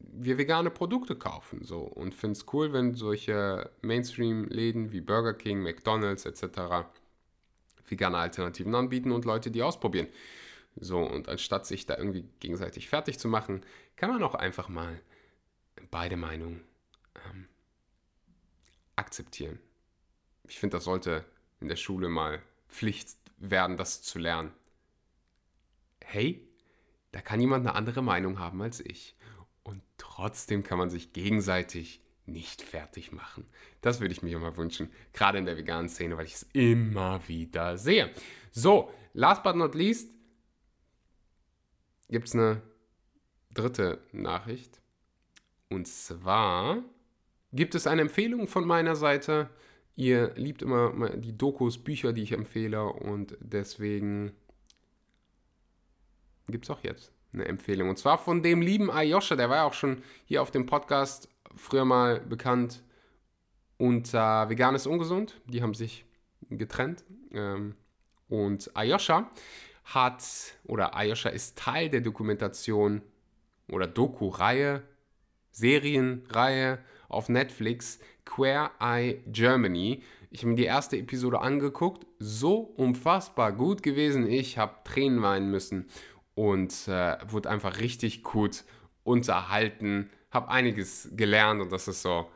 wir 0.00 0.36
vegane 0.36 0.70
Produkte 0.70 1.14
kaufen 1.14 1.62
so 1.62 1.82
und 1.82 2.12
finde 2.12 2.32
es 2.32 2.46
cool, 2.52 2.72
wenn 2.72 2.94
solche 2.94 3.70
Mainstream-Läden 3.82 4.90
wie 4.90 5.00
Burger 5.00 5.34
King, 5.34 5.62
McDonald's 5.62 6.26
etc. 6.26 6.88
vegane 7.88 8.18
Alternativen 8.18 8.74
anbieten 8.74 9.12
und 9.12 9.26
Leute 9.26 9.52
die 9.52 9.62
ausprobieren. 9.62 10.08
So, 10.74 10.98
und 10.98 11.28
anstatt 11.28 11.66
sich 11.66 11.86
da 11.86 11.96
irgendwie 11.96 12.24
gegenseitig 12.40 12.88
fertig 12.88 13.20
zu 13.20 13.28
machen, 13.28 13.64
kann 13.94 14.10
man 14.10 14.24
auch 14.24 14.34
einfach 14.34 14.68
mal 14.68 15.00
beide 15.92 16.16
Meinungen 16.16 16.62
ähm, 17.14 17.46
akzeptieren. 18.98 19.58
Ich 20.48 20.58
finde, 20.58 20.76
das 20.76 20.84
sollte 20.84 21.24
in 21.60 21.68
der 21.68 21.76
Schule 21.76 22.08
mal 22.08 22.42
Pflicht 22.68 23.16
werden, 23.38 23.76
das 23.76 24.02
zu 24.02 24.18
lernen. 24.18 24.52
Hey, 26.04 26.46
da 27.12 27.20
kann 27.20 27.40
jemand 27.40 27.66
eine 27.66 27.74
andere 27.74 28.02
Meinung 28.02 28.38
haben 28.38 28.60
als 28.62 28.80
ich. 28.80 29.16
Und 29.62 29.82
trotzdem 29.96 30.62
kann 30.62 30.78
man 30.78 30.90
sich 30.90 31.12
gegenseitig 31.12 32.02
nicht 32.26 32.62
fertig 32.62 33.12
machen. 33.12 33.46
Das 33.80 34.00
würde 34.00 34.12
ich 34.12 34.22
mir 34.22 34.36
immer 34.36 34.56
wünschen, 34.56 34.90
gerade 35.12 35.38
in 35.38 35.46
der 35.46 35.56
veganen 35.56 35.88
Szene, 35.88 36.16
weil 36.16 36.26
ich 36.26 36.34
es 36.34 36.46
immer 36.52 37.26
wieder 37.28 37.78
sehe. 37.78 38.12
So, 38.50 38.92
last 39.14 39.42
but 39.42 39.56
not 39.56 39.74
least 39.74 40.10
gibt 42.08 42.28
es 42.28 42.34
eine 42.34 42.62
dritte 43.52 44.02
Nachricht. 44.12 44.80
Und 45.68 45.86
zwar 45.86 46.82
gibt 47.52 47.74
es 47.74 47.86
eine 47.86 48.02
Empfehlung 48.02 48.46
von 48.46 48.66
meiner 48.66 48.96
Seite. 48.96 49.50
Ihr 49.96 50.32
liebt 50.36 50.62
immer 50.62 51.10
die 51.16 51.36
Dokus, 51.36 51.78
Bücher, 51.78 52.12
die 52.12 52.22
ich 52.22 52.32
empfehle 52.32 52.84
und 52.84 53.36
deswegen 53.40 54.32
gibt 56.48 56.64
es 56.64 56.70
auch 56.70 56.82
jetzt 56.82 57.12
eine 57.32 57.44
Empfehlung. 57.44 57.88
Und 57.88 57.98
zwar 57.98 58.18
von 58.18 58.42
dem 58.42 58.62
lieben 58.62 58.90
Ayosha, 58.90 59.36
der 59.36 59.50
war 59.50 59.56
ja 59.56 59.64
auch 59.64 59.74
schon 59.74 60.02
hier 60.24 60.42
auf 60.42 60.50
dem 60.50 60.66
Podcast 60.66 61.28
früher 61.56 61.84
mal 61.84 62.20
bekannt 62.20 62.82
unter 63.76 64.48
Veganes 64.48 64.86
Ungesund. 64.86 65.40
Die 65.46 65.62
haben 65.62 65.74
sich 65.74 66.04
getrennt. 66.50 67.04
Ähm, 67.32 67.74
und 68.28 68.70
Ayosha 68.76 69.30
hat, 69.84 70.22
oder 70.64 70.94
Ayosha 70.94 71.30
ist 71.30 71.58
Teil 71.58 71.88
der 71.88 72.00
Dokumentation 72.00 73.02
oder 73.70 73.86
Doku-Reihe, 73.86 74.82
Serienreihe 75.50 76.78
auf 77.08 77.28
Netflix 77.28 77.98
Queer 78.24 78.70
Eye 78.80 79.22
Germany. 79.26 80.02
Ich 80.30 80.40
habe 80.40 80.50
mir 80.50 80.56
die 80.56 80.64
erste 80.64 80.98
Episode 80.98 81.40
angeguckt, 81.40 82.06
so 82.18 82.58
unfassbar 82.58 83.52
gut 83.52 83.82
gewesen. 83.82 84.28
Ich 84.28 84.58
habe 84.58 84.74
Tränen 84.84 85.22
weinen 85.22 85.50
müssen 85.50 85.88
und 86.34 86.86
äh, 86.88 87.16
wurde 87.26 87.50
einfach 87.50 87.80
richtig 87.80 88.22
gut 88.22 88.64
unterhalten. 89.04 90.10
Habe 90.30 90.50
einiges 90.50 91.08
gelernt 91.12 91.62
und 91.62 91.72
das 91.72 91.88
ist 91.88 92.02
so, 92.02 92.30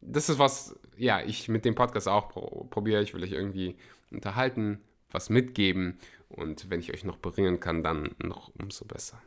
das 0.00 0.28
ist 0.28 0.38
was, 0.38 0.78
ja, 0.96 1.22
ich 1.22 1.48
mit 1.48 1.64
dem 1.64 1.76
Podcast 1.76 2.08
auch 2.08 2.28
pro 2.28 2.64
probiere. 2.64 3.02
Ich 3.02 3.14
will 3.14 3.22
euch 3.22 3.32
irgendwie 3.32 3.76
unterhalten, 4.10 4.80
was 5.12 5.30
mitgeben 5.30 5.98
und 6.28 6.68
wenn 6.70 6.80
ich 6.80 6.92
euch 6.92 7.04
noch 7.04 7.18
bringen 7.18 7.60
kann, 7.60 7.84
dann 7.84 8.14
noch 8.18 8.50
umso 8.58 8.84
besser. 8.84 9.22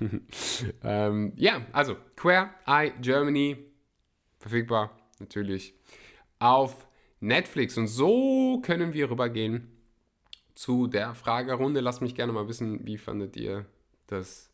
ähm, 0.82 1.32
ja, 1.36 1.66
also 1.72 1.96
Queer 2.16 2.54
Eye 2.66 2.92
Germany 3.00 3.56
verfügbar 4.38 4.90
natürlich 5.18 5.74
auf 6.38 6.86
Netflix 7.20 7.78
und 7.78 7.86
so 7.86 8.60
können 8.60 8.92
wir 8.92 9.10
rübergehen 9.10 9.70
zu 10.54 10.86
der 10.86 11.14
Fragerunde. 11.14 11.80
Lasst 11.80 12.02
mich 12.02 12.14
gerne 12.14 12.32
mal 12.32 12.48
wissen, 12.48 12.86
wie 12.86 12.98
fandet 12.98 13.36
ihr 13.36 13.66
das 14.06 14.50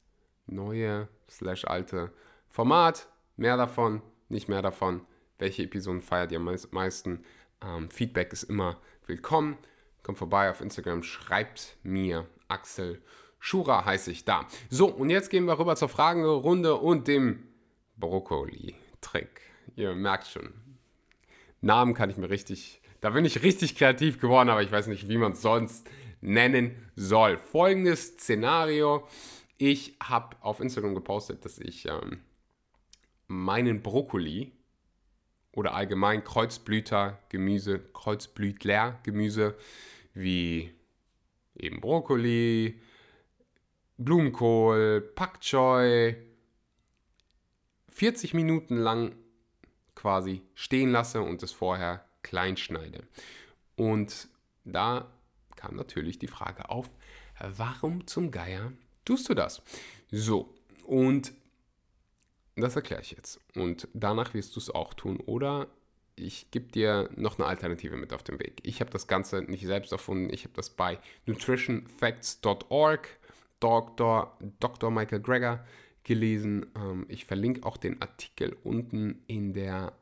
neue 0.46 1.08
slash 1.28 1.64
alte 1.64 2.12
Format? 2.48 3.08
Mehr 3.36 3.56
davon, 3.56 4.02
nicht 4.28 4.48
mehr 4.48 4.62
davon. 4.62 5.02
Welche 5.38 5.64
Episoden 5.64 6.02
feiert 6.02 6.32
ihr 6.32 6.38
am 6.38 6.56
meisten? 6.70 7.24
Ähm, 7.62 7.90
Feedback 7.90 8.32
ist 8.32 8.44
immer 8.44 8.78
willkommen. 9.06 9.56
Kommt 10.02 10.18
vorbei 10.18 10.50
auf 10.50 10.60
Instagram, 10.60 11.02
schreibt 11.02 11.76
mir 11.82 12.26
Axel 12.48 13.02
Schura 13.40 13.84
heiße 13.84 14.12
ich 14.12 14.24
da. 14.24 14.46
So, 14.68 14.86
und 14.86 15.10
jetzt 15.10 15.30
gehen 15.30 15.46
wir 15.46 15.58
rüber 15.58 15.74
zur 15.74 15.88
Fragerunde 15.88 16.76
und 16.76 17.08
dem 17.08 17.48
Brokkoli-Trick. 17.96 19.40
Ihr 19.74 19.94
merkt 19.94 20.28
schon, 20.28 20.52
Namen 21.60 21.94
kann 21.94 22.10
ich 22.10 22.16
mir 22.16 22.30
richtig 22.30 22.80
da 23.00 23.10
bin 23.10 23.24
ich 23.24 23.42
richtig 23.42 23.76
kreativ 23.76 24.20
geworden, 24.20 24.50
aber 24.50 24.62
ich 24.62 24.70
weiß 24.70 24.86
nicht, 24.86 25.08
wie 25.08 25.16
man 25.16 25.32
es 25.32 25.42
sonst 25.42 25.88
nennen 26.20 26.74
soll. 26.96 27.38
Folgendes 27.38 28.08
Szenario. 28.08 29.08
Ich 29.56 29.96
habe 30.02 30.36
auf 30.40 30.60
Instagram 30.60 30.94
gepostet, 30.94 31.44
dass 31.44 31.58
ich 31.58 31.86
ähm, 31.86 32.20
meinen 33.26 33.82
Brokkoli 33.82 34.52
oder 35.52 35.74
allgemein 35.74 36.24
Kreuzblüter 36.24 37.18
Gemüse, 37.30 37.78
Kreuzblütler 37.78 39.00
Gemüse 39.02 39.56
wie 40.12 40.70
eben 41.56 41.80
Brokkoli, 41.80 42.80
Blumenkohl, 44.00 45.12
Pak 45.14 45.40
Choi 45.40 46.16
40 47.90 48.34
Minuten 48.34 48.78
lang 48.78 49.14
quasi 49.94 50.42
stehen 50.54 50.90
lasse 50.90 51.20
und 51.20 51.42
es 51.42 51.52
vorher 51.52 52.04
klein 52.22 52.56
schneide. 52.56 53.06
Und 53.76 54.28
da 54.64 55.12
kam 55.56 55.76
natürlich 55.76 56.18
die 56.18 56.28
Frage 56.28 56.70
auf, 56.70 56.88
warum 57.56 58.06
zum 58.06 58.30
Geier 58.30 58.72
tust 59.04 59.28
du 59.28 59.34
das? 59.34 59.62
So, 60.10 60.54
und 60.86 61.32
das 62.56 62.76
erkläre 62.76 63.02
ich 63.02 63.10
jetzt. 63.10 63.38
Und 63.54 63.86
danach 63.92 64.32
wirst 64.32 64.56
du 64.56 64.60
es 64.60 64.70
auch 64.70 64.94
tun. 64.94 65.20
Oder 65.20 65.68
ich 66.16 66.50
gebe 66.50 66.72
dir 66.72 67.10
noch 67.16 67.38
eine 67.38 67.46
Alternative 67.46 67.96
mit 67.96 68.12
auf 68.12 68.22
den 68.22 68.38
Weg. 68.38 68.60
Ich 68.62 68.80
habe 68.80 68.90
das 68.90 69.06
Ganze 69.06 69.42
nicht 69.42 69.66
selbst 69.66 69.92
erfunden. 69.92 70.32
Ich 70.32 70.44
habe 70.44 70.54
das 70.54 70.70
bei 70.70 70.98
nutritionfacts.org, 71.26 73.08
Dr. 73.60 74.36
Dr. 74.58 74.90
Michael 74.90 75.20
Greger, 75.20 75.64
gelesen. 76.04 76.66
Ähm, 76.74 77.06
ich 77.08 77.24
verlinke 77.24 77.64
auch 77.64 77.76
den 77.76 78.00
Artikel 78.02 78.56
unten 78.64 79.22
in 79.26 79.52
der 79.52 79.92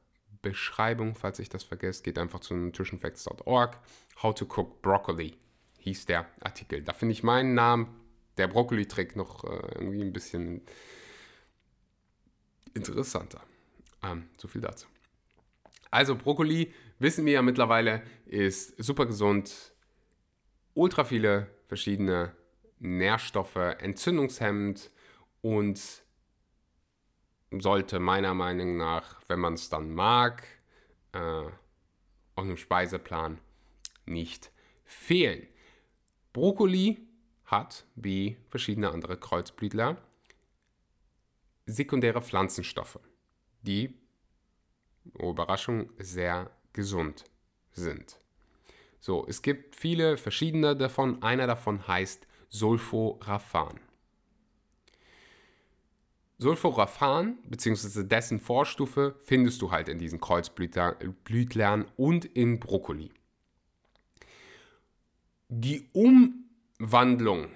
Beschreibung, 0.42 1.14
falls 1.14 1.38
ich 1.38 1.48
das 1.48 1.64
vergesse, 1.64 2.02
geht 2.02 2.18
einfach 2.18 2.40
zu 2.40 2.54
nutritionfacts.org. 2.54 3.78
How 4.22 4.34
to 4.34 4.46
cook 4.46 4.80
broccoli 4.82 5.36
hieß 5.80 6.06
der 6.06 6.26
Artikel. 6.40 6.82
Da 6.82 6.92
finde 6.92 7.12
ich 7.12 7.22
meinen 7.22 7.54
Namen, 7.54 7.88
der 8.36 8.48
Brokkoli-Trick, 8.48 9.16
noch 9.16 9.44
äh, 9.44 9.74
irgendwie 9.74 10.02
ein 10.02 10.12
bisschen 10.12 10.62
interessanter. 12.74 13.42
Ähm, 14.02 14.28
so 14.36 14.48
viel 14.48 14.60
dazu. 14.60 14.86
Also 15.90 16.14
Brokkoli, 16.14 16.72
wissen 16.98 17.26
wir 17.26 17.32
ja 17.32 17.42
mittlerweile, 17.42 18.02
ist 18.26 18.82
super 18.82 19.06
gesund, 19.06 19.72
ultra 20.74 21.04
viele 21.04 21.48
verschiedene 21.66 22.32
Nährstoffe, 22.80 23.56
entzündungshemmend 23.56 24.90
und 25.40 26.02
sollte 27.50 27.98
meiner 27.98 28.34
Meinung 28.34 28.76
nach, 28.76 29.20
wenn 29.28 29.40
man 29.40 29.54
es 29.54 29.68
dann 29.68 29.94
mag, 29.94 30.46
äh, 31.12 31.18
auf 31.18 32.44
einem 32.44 32.56
Speiseplan 32.56 33.40
nicht 34.06 34.52
fehlen. 34.84 35.46
Brokkoli 36.32 37.06
hat, 37.46 37.84
wie 37.94 38.36
verschiedene 38.48 38.90
andere 38.90 39.16
Kreuzblütler, 39.16 39.96
sekundäre 41.66 42.22
Pflanzenstoffe, 42.22 43.00
die, 43.62 43.94
oh 45.18 45.30
Überraschung, 45.30 45.90
sehr 45.98 46.50
gesund 46.72 47.24
sind. 47.72 48.18
So, 49.00 49.26
es 49.26 49.42
gibt 49.42 49.76
viele 49.76 50.16
verschiedene 50.16 50.76
davon. 50.76 51.22
Einer 51.22 51.46
davon 51.46 51.86
heißt 51.86 52.26
Sulforaphan. 52.48 53.80
Sulforaphan 56.38 57.38
bzw. 57.48 58.04
dessen 58.04 58.38
Vorstufe 58.38 59.16
findest 59.24 59.60
du 59.60 59.72
halt 59.72 59.88
in 59.88 59.98
diesen 59.98 60.20
Kreuzblütlern 60.20 61.86
und 61.96 62.24
in 62.24 62.60
Brokkoli. 62.60 63.10
Die 65.48 65.88
Umwandlung 65.92 67.48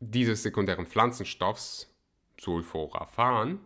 dieses 0.00 0.42
sekundären 0.42 0.86
Pflanzenstoffs 0.86 1.92
Sulforaphan 2.40 3.60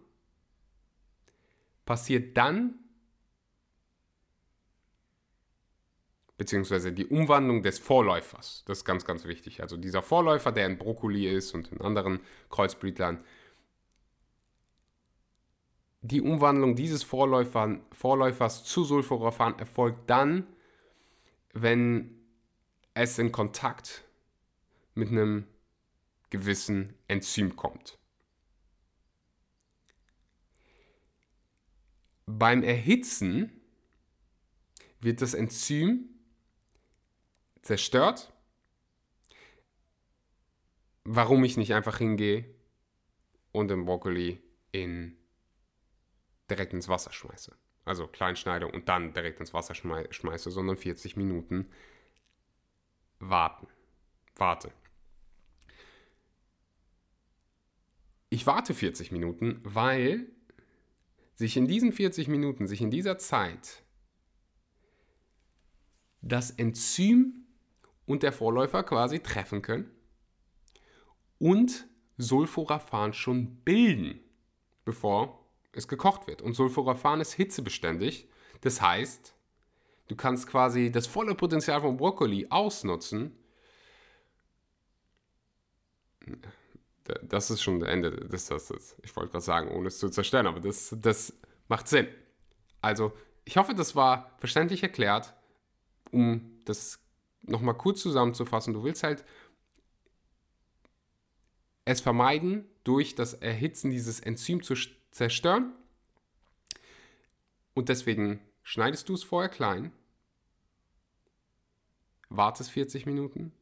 passiert 1.84 2.36
dann, 2.36 2.81
beziehungsweise 6.42 6.90
die 6.90 7.06
Umwandlung 7.06 7.62
des 7.62 7.78
Vorläufers. 7.78 8.64
Das 8.66 8.78
ist 8.78 8.84
ganz, 8.84 9.04
ganz 9.04 9.26
wichtig. 9.26 9.62
Also 9.62 9.76
dieser 9.76 10.02
Vorläufer, 10.02 10.50
der 10.50 10.66
in 10.66 10.76
Brokkoli 10.76 11.28
ist 11.28 11.54
und 11.54 11.70
in 11.70 11.80
anderen 11.80 12.18
Kreuzblütlern, 12.50 13.22
die 16.00 16.20
Umwandlung 16.20 16.74
dieses 16.74 17.04
Vorläufern, 17.04 17.86
Vorläufers 17.92 18.64
zu 18.64 18.82
Sulforaphan 18.82 19.56
erfolgt 19.60 20.10
dann, 20.10 20.48
wenn 21.52 22.10
es 22.92 23.20
in 23.20 23.30
Kontakt 23.30 24.02
mit 24.96 25.10
einem 25.10 25.46
gewissen 26.30 26.98
Enzym 27.06 27.54
kommt. 27.54 27.98
Beim 32.26 32.64
Erhitzen 32.64 33.60
wird 35.00 35.22
das 35.22 35.34
Enzym 35.34 36.08
zerstört. 37.62 38.32
Warum 41.04 41.42
ich 41.44 41.56
nicht 41.56 41.74
einfach 41.74 41.98
hingehe 41.98 42.44
und 43.50 43.68
den 43.68 43.84
Brokkoli 43.84 44.42
in 44.70 45.16
direkt 46.50 46.72
ins 46.72 46.88
Wasser 46.88 47.12
schmeiße. 47.12 47.56
Also 47.84 48.06
klein 48.06 48.36
schneide 48.36 48.68
und 48.68 48.88
dann 48.88 49.12
direkt 49.12 49.40
ins 49.40 49.52
Wasser 49.52 49.74
schmeiße, 49.74 50.50
sondern 50.50 50.76
40 50.76 51.16
Minuten 51.16 51.68
warten. 53.18 53.66
Warte. 54.36 54.72
Ich 58.28 58.46
warte 58.46 58.72
40 58.72 59.12
Minuten, 59.12 59.60
weil 59.64 60.26
sich 61.34 61.56
in 61.56 61.66
diesen 61.66 61.92
40 61.92 62.28
Minuten, 62.28 62.66
sich 62.66 62.80
in 62.80 62.90
dieser 62.90 63.18
Zeit 63.18 63.82
das 66.20 66.50
Enzym 66.50 67.41
und 68.12 68.22
der 68.22 68.32
Vorläufer 68.32 68.82
quasi 68.82 69.20
treffen 69.20 69.62
können 69.62 69.90
und 71.38 71.88
Sulforaphan 72.18 73.14
schon 73.14 73.56
bilden, 73.64 74.20
bevor 74.84 75.46
es 75.72 75.88
gekocht 75.88 76.26
wird. 76.26 76.42
Und 76.42 76.52
Sulforaphan 76.52 77.22
ist 77.22 77.32
hitzebeständig. 77.32 78.28
Das 78.60 78.82
heißt, 78.82 79.34
du 80.08 80.14
kannst 80.14 80.46
quasi 80.46 80.92
das 80.92 81.06
volle 81.06 81.34
Potenzial 81.34 81.80
von 81.80 81.96
Brokkoli 81.96 82.48
ausnutzen. 82.50 83.34
Das 87.22 87.50
ist 87.50 87.62
schon 87.62 87.80
das 87.80 87.88
Ende 87.88 88.10
des 88.10 88.44
Tastes. 88.44 88.94
Ich 89.02 89.16
wollte 89.16 89.30
gerade 89.32 89.44
sagen, 89.44 89.70
ohne 89.70 89.88
es 89.88 89.98
zu 89.98 90.10
zerstören, 90.10 90.46
aber 90.46 90.60
das, 90.60 90.94
das 91.00 91.32
macht 91.66 91.88
Sinn. 91.88 92.08
Also, 92.82 93.14
ich 93.46 93.56
hoffe, 93.56 93.74
das 93.74 93.96
war 93.96 94.36
verständlich 94.36 94.82
erklärt, 94.82 95.32
um 96.10 96.60
das 96.66 97.01
nochmal 97.42 97.76
kurz 97.76 98.00
zusammenzufassen. 98.02 98.72
Du 98.72 98.84
willst 98.84 99.02
halt 99.02 99.24
es 101.84 102.00
vermeiden, 102.00 102.64
durch 102.84 103.14
das 103.14 103.34
Erhitzen 103.34 103.90
dieses 103.90 104.20
Enzym 104.20 104.62
zu 104.62 104.74
zerstören. 105.10 105.72
Und 107.74 107.88
deswegen 107.88 108.40
schneidest 108.62 109.08
du 109.08 109.14
es 109.14 109.22
vorher 109.22 109.48
klein, 109.48 109.92
wartest 112.28 112.70
40 112.70 113.06
Minuten, 113.06 113.52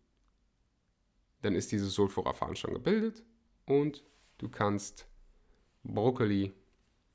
dann 1.42 1.54
ist 1.54 1.72
dieses 1.72 1.94
Sulforaphan 1.94 2.56
schon 2.56 2.74
gebildet 2.74 3.22
und 3.66 4.04
du 4.38 4.48
kannst 4.48 5.06
Brokkoli 5.84 6.52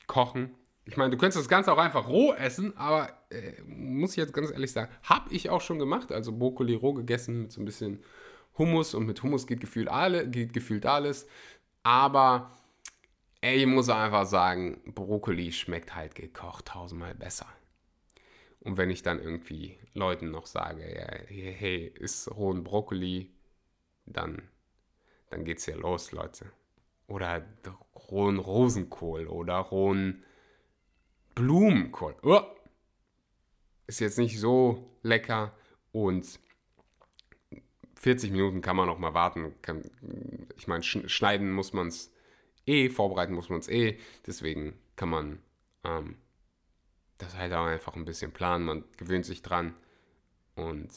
kochen. 0.08 0.56
Ich 0.88 0.98
meine, 0.98 1.10
du 1.10 1.17
könntest 1.17 1.39
das 1.39 1.50
Ganze 1.50 1.74
auch 1.74 1.80
einfach 1.80 2.08
roh 2.08 2.34
essen, 2.34 2.78
aber 2.78 3.10
äh, 3.32 3.62
muss 3.63 4.12
ich 4.12 4.17
jetzt 4.17 4.34
ganz 4.34 4.52
ehrlich 4.52 4.71
sagen, 4.71 4.91
habe 5.04 5.34
ich 5.34 5.50
auch 5.50 5.62
schon 5.62 5.80
gemacht. 5.80 6.12
Also 6.12 6.32
Brokkoli 6.32 6.76
roh 6.76 6.93
gegessen 6.93 7.43
mit 7.43 7.52
so 7.52 7.62
ein 7.62 7.65
bisschen 7.65 8.04
Hummus 8.58 8.93
und 8.93 9.06
mit 9.06 9.24
Hummus 9.24 9.48
geht 9.48 9.60
gefühlt, 9.60 9.89
alle, 9.89 10.30
geht 10.30 10.54
gefühlt 10.54 10.86
alles. 10.86 11.28
Aber 11.82 12.52
ey, 13.41 13.62
ich 13.62 13.65
muss 13.65 13.89
einfach 13.89 14.26
sagen, 14.26 14.82
Brokkoli 14.86 15.52
schmeckt 15.52 15.95
halt 15.95 16.13
gekocht 16.13 16.65
tausendmal 16.67 17.15
besser. 17.15 17.48
Und 18.60 18.78
wenn 18.78 18.89
ich 18.89 19.02
dann 19.02 19.19
irgendwie 19.19 19.78
Leuten 19.93 20.32
noch 20.32 20.45
sage, 20.48 20.82
ja, 20.82 21.08
hey, 21.28 21.93
ist 21.95 22.30
rohen 22.36 22.63
Brokkoli, 22.63 23.32
dann, 24.06 24.50
dann 25.30 25.45
geht's 25.45 25.65
ja 25.65 25.76
los, 25.76 26.12
Leute. 26.12 26.52
Oder 27.08 27.45
rohen 28.10 28.39
Rosenkohl 28.39 29.28
oder 29.28 29.58
rohen 29.58 30.24
Blumenkohl. 31.36 32.15
Oh, 32.24 32.41
ist 33.88 34.00
jetzt 34.00 34.17
nicht 34.17 34.39
so 34.39 34.98
lecker 35.04 35.54
und 35.91 36.39
40 37.95 38.32
Minuten 38.32 38.62
kann 38.62 38.76
man 38.76 38.88
noch 38.88 39.00
mal 39.00 39.13
warten. 39.13 39.54
ich 40.58 40.67
meine, 40.67 40.84
schneiden 40.84 41.52
muss 41.52 41.74
man 41.74 41.88
es 41.88 42.12
eh, 42.65 42.89
vorbereiten 42.89 43.34
muss 43.34 43.50
man 43.50 43.60
es 43.60 43.67
eh. 43.67 44.00
Deswegen 44.26 44.78
kann 44.95 45.10
man 45.10 45.39
ähm, 45.84 46.17
das 47.17 47.36
halt 47.36 47.54
auch 47.54 47.65
einfach 47.65 47.95
ein 47.95 48.06
bisschen 48.06 48.32
planen. 48.32 48.65
Man 48.65 48.84
gewöhnt 48.98 49.26
sich 49.26 49.41
dran. 49.41 49.76
Und 50.56 50.91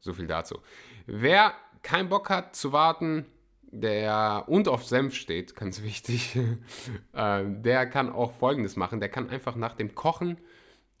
so 0.00 0.14
viel 0.14 0.26
dazu. 0.26 0.60
Wer 1.06 1.54
keinen 1.82 2.08
Bock 2.08 2.28
hat 2.28 2.56
zu 2.56 2.72
warten, 2.72 3.26
der 3.72 4.44
und 4.48 4.68
auf 4.68 4.84
Senf 4.84 5.14
steht, 5.14 5.56
ganz 5.56 5.82
wichtig, 5.82 6.36
äh, 7.12 7.44
der 7.44 7.86
kann 7.86 8.10
auch 8.10 8.32
folgendes 8.32 8.76
machen. 8.76 9.00
Der 9.00 9.08
kann 9.08 9.30
einfach 9.30 9.56
nach 9.56 9.74
dem 9.74 9.94
Kochen, 9.94 10.38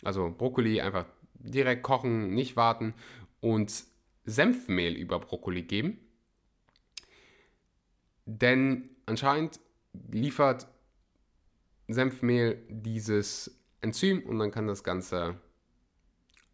also 0.02 0.34
Brokkoli 0.36 0.80
einfach 0.80 1.04
direkt 1.34 1.82
kochen, 1.82 2.34
nicht 2.34 2.56
warten 2.56 2.94
und 3.40 3.84
Senfmehl 4.24 4.94
über 4.94 5.20
Brokkoli 5.20 5.62
geben. 5.62 5.98
Denn 8.24 8.88
anscheinend 9.04 9.60
liefert 10.10 10.66
Senfmehl 11.88 12.64
dieses 12.68 13.60
Enzym 13.80 14.22
und 14.22 14.38
dann 14.38 14.50
kann 14.50 14.66
das 14.66 14.82
Ganze 14.82 15.38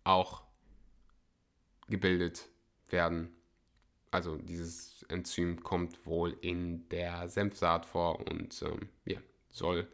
auch 0.02 0.42
gebildet 1.88 2.48
werden. 2.88 3.30
Also 4.10 4.36
dieses 4.36 4.97
Enzym 5.08 5.62
kommt 5.62 6.04
wohl 6.06 6.36
in 6.40 6.88
der 6.88 7.28
Senfsaat 7.28 7.86
vor 7.86 8.26
und 8.28 8.62
ähm, 8.62 8.88
ja, 9.04 9.18
soll 9.50 9.88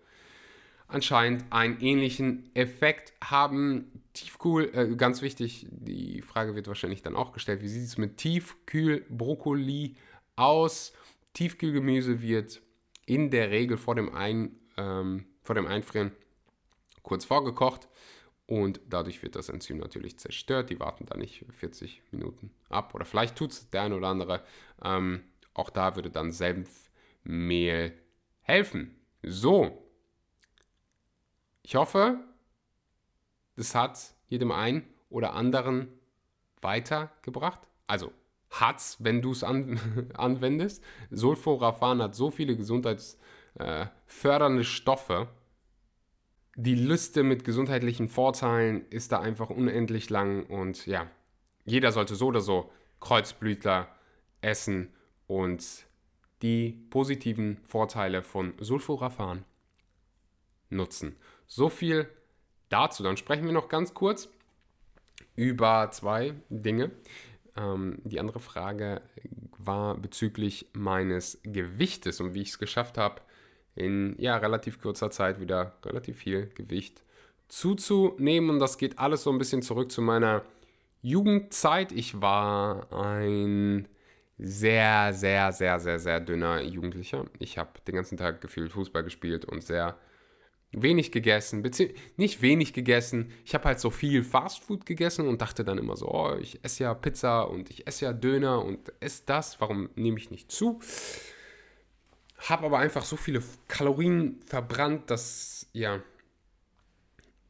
anscheinend 0.87 1.45
einen 1.51 1.81
ähnlichen 1.81 2.51
Effekt 2.55 3.13
haben. 3.23 4.03
Tiefkühl, 4.13 4.71
äh, 4.75 4.97
ganz 4.97 5.23
wichtig, 5.23 5.67
die 5.71 6.23
Frage 6.23 6.55
wird 6.55 6.69
wahrscheinlich 6.69 7.03
dann 7.03 7.17
auch 7.17 7.33
gestellt, 7.33 7.63
wie 7.63 7.69
sieht 7.69 7.85
es 7.85 7.99
mit 7.99 8.17
Tiefkühlbrokkoli 8.17 9.97
aus? 10.37 10.93
Tiefkühlgemüse 11.33 12.23
wird 12.23 12.63
in 13.07 13.31
der 13.31 13.51
Regel 13.51 13.77
vor 13.77 13.95
dem, 13.95 14.15
Ein, 14.15 14.57
ähm, 14.77 15.27
vor 15.43 15.55
dem 15.55 15.67
Einfrieren 15.67 16.13
kurz 17.03 17.25
vorgekocht 17.25 17.89
und 18.47 18.81
dadurch 18.89 19.23
wird 19.23 19.37
das 19.37 19.49
Enzym 19.49 19.79
natürlich 19.79 20.19
zerstört. 20.19 20.71
Die 20.71 20.81
warten 20.81 21.07
da 21.07 21.17
nicht 21.17 21.45
40 21.51 22.03
Minuten 22.11 22.51
ab 22.69 22.95
oder 22.95 23.05
vielleicht 23.05 23.37
tut 23.37 23.53
es 23.53 23.71
der 23.71 23.83
eine 23.83 23.97
oder 23.97 24.09
andere. 24.09 24.43
Ähm, 24.83 25.23
auch 25.55 25.71
da 25.71 25.97
würde 25.97 26.11
dann 26.11 26.33
Senfmehl 26.33 27.97
helfen. 28.43 28.97
So, 29.23 29.83
ich 31.63 31.77
hoffe, 31.77 32.19
das 33.57 33.75
hat 33.75 34.15
jedem 34.29 34.53
einen 34.53 34.87
oder 35.09 35.33
anderen 35.33 35.89
weitergebracht. 36.61 37.63
Also 37.87 38.13
hat's, 38.51 39.03
wenn 39.03 39.23
du 39.23 39.33
es 39.33 39.43
an, 39.43 39.81
anwendest. 40.15 40.85
Sulforaphan 41.11 42.03
hat 42.03 42.15
so 42.15 42.31
viele 42.31 42.57
gesundheitsfördernde 42.57 44.61
äh, 44.61 44.65
Stoffe. 44.65 45.29
Die 46.57 46.77
Liste 46.77 47.25
mit 47.25 47.45
gesundheitlichen 47.45 48.09
Vorteilen 48.09 48.87
ist 48.91 49.11
da 49.11 49.21
einfach 49.21 49.51
unendlich 49.51 50.09
lang 50.09 50.47
und 50.47 50.87
ja, 50.87 51.11
jeder 51.65 51.91
sollte 51.91 52.15
so 52.15 52.27
oder 52.27 52.41
so 52.41 52.71
Kreuzblütler 53.01 53.89
essen 54.41 54.93
und 55.27 55.87
die 56.43 56.87
positiven 56.91 57.59
Vorteile 57.65 58.23
von 58.23 58.55
Sulforaphan 58.61 59.45
nutzen. 60.71 61.17
So 61.47 61.69
viel 61.69 62.09
dazu. 62.69 63.03
Dann 63.03 63.17
sprechen 63.17 63.47
wir 63.47 63.53
noch 63.53 63.69
ganz 63.69 63.95
kurz 63.95 64.29
über 65.35 65.91
zwei 65.91 66.35
Dinge. 66.51 66.91
Ähm, 67.57 67.99
die 68.05 68.21
andere 68.21 68.41
Frage 68.41 69.03
war 69.59 69.97
bezüglich 69.97 70.69
meines 70.73 71.41
Gewichtes 71.43 72.21
und 72.21 72.35
wie 72.35 72.43
ich 72.43 72.51
es 72.51 72.59
geschafft 72.59 72.99
habe, 72.99 73.23
in 73.75 74.15
ja, 74.19 74.37
relativ 74.37 74.81
kurzer 74.81 75.11
Zeit 75.11 75.41
wieder 75.41 75.77
relativ 75.85 76.19
viel 76.19 76.47
Gewicht 76.55 77.03
zuzunehmen. 77.49 78.51
Und 78.51 78.59
das 78.59 78.79
geht 78.79 78.99
alles 78.99 79.23
so 79.23 79.31
ein 79.31 79.39
bisschen 79.39 79.63
zurück 79.63 79.91
zu 79.91 80.03
meiner 80.03 80.43
Jugendzeit. 81.03 81.93
Ich 81.93 82.21
war 82.21 82.93
ein 82.93 83.89
sehr, 84.39 85.13
sehr, 85.13 85.53
sehr, 85.53 85.79
sehr, 85.79 85.99
sehr 85.99 86.21
dünner 86.21 86.63
Jugendlicher. 86.63 87.25
Ich 87.39 87.59
habe 87.59 87.71
den 87.87 87.95
ganzen 87.95 88.17
Tag 88.17 88.41
gefühlt 88.41 88.73
Fußball 88.73 89.05
gespielt 89.05 89.45
und 89.45 89.63
sehr 89.63 89.97
wenig 90.73 91.13
gegessen, 91.13 91.63
nicht 92.17 92.43
wenig 92.43 92.73
gegessen. 92.73 93.33
Ich 93.45 93.55
habe 93.55 93.67
halt 93.67 93.81
so 93.81 93.91
viel 93.91 94.25
Fastfood 94.25 94.87
gegessen 94.87 95.29
und 95.29 95.41
dachte 95.41 95.65
dann 95.65 95.79
immer 95.79 95.97
so, 95.97 96.09
oh, 96.09 96.35
ich 96.41 96.59
esse 96.65 96.85
ja 96.85 96.95
Pizza 96.95 97.43
und 97.49 97.71
ich 97.71 97.87
esse 97.87 98.07
ja 98.07 98.13
Döner 98.13 98.65
und 98.65 98.93
esse 99.01 99.23
das, 99.27 99.61
warum 99.61 99.91
nehme 99.95 100.19
ich 100.19 100.31
nicht 100.31 100.51
zu? 100.51 100.81
Habe 102.49 102.67
aber 102.67 102.79
einfach 102.79 103.05
so 103.05 103.17
viele 103.17 103.43
Kalorien 103.69 104.41
verbrannt, 104.47 105.11
dass 105.11 105.67
ja 105.73 106.03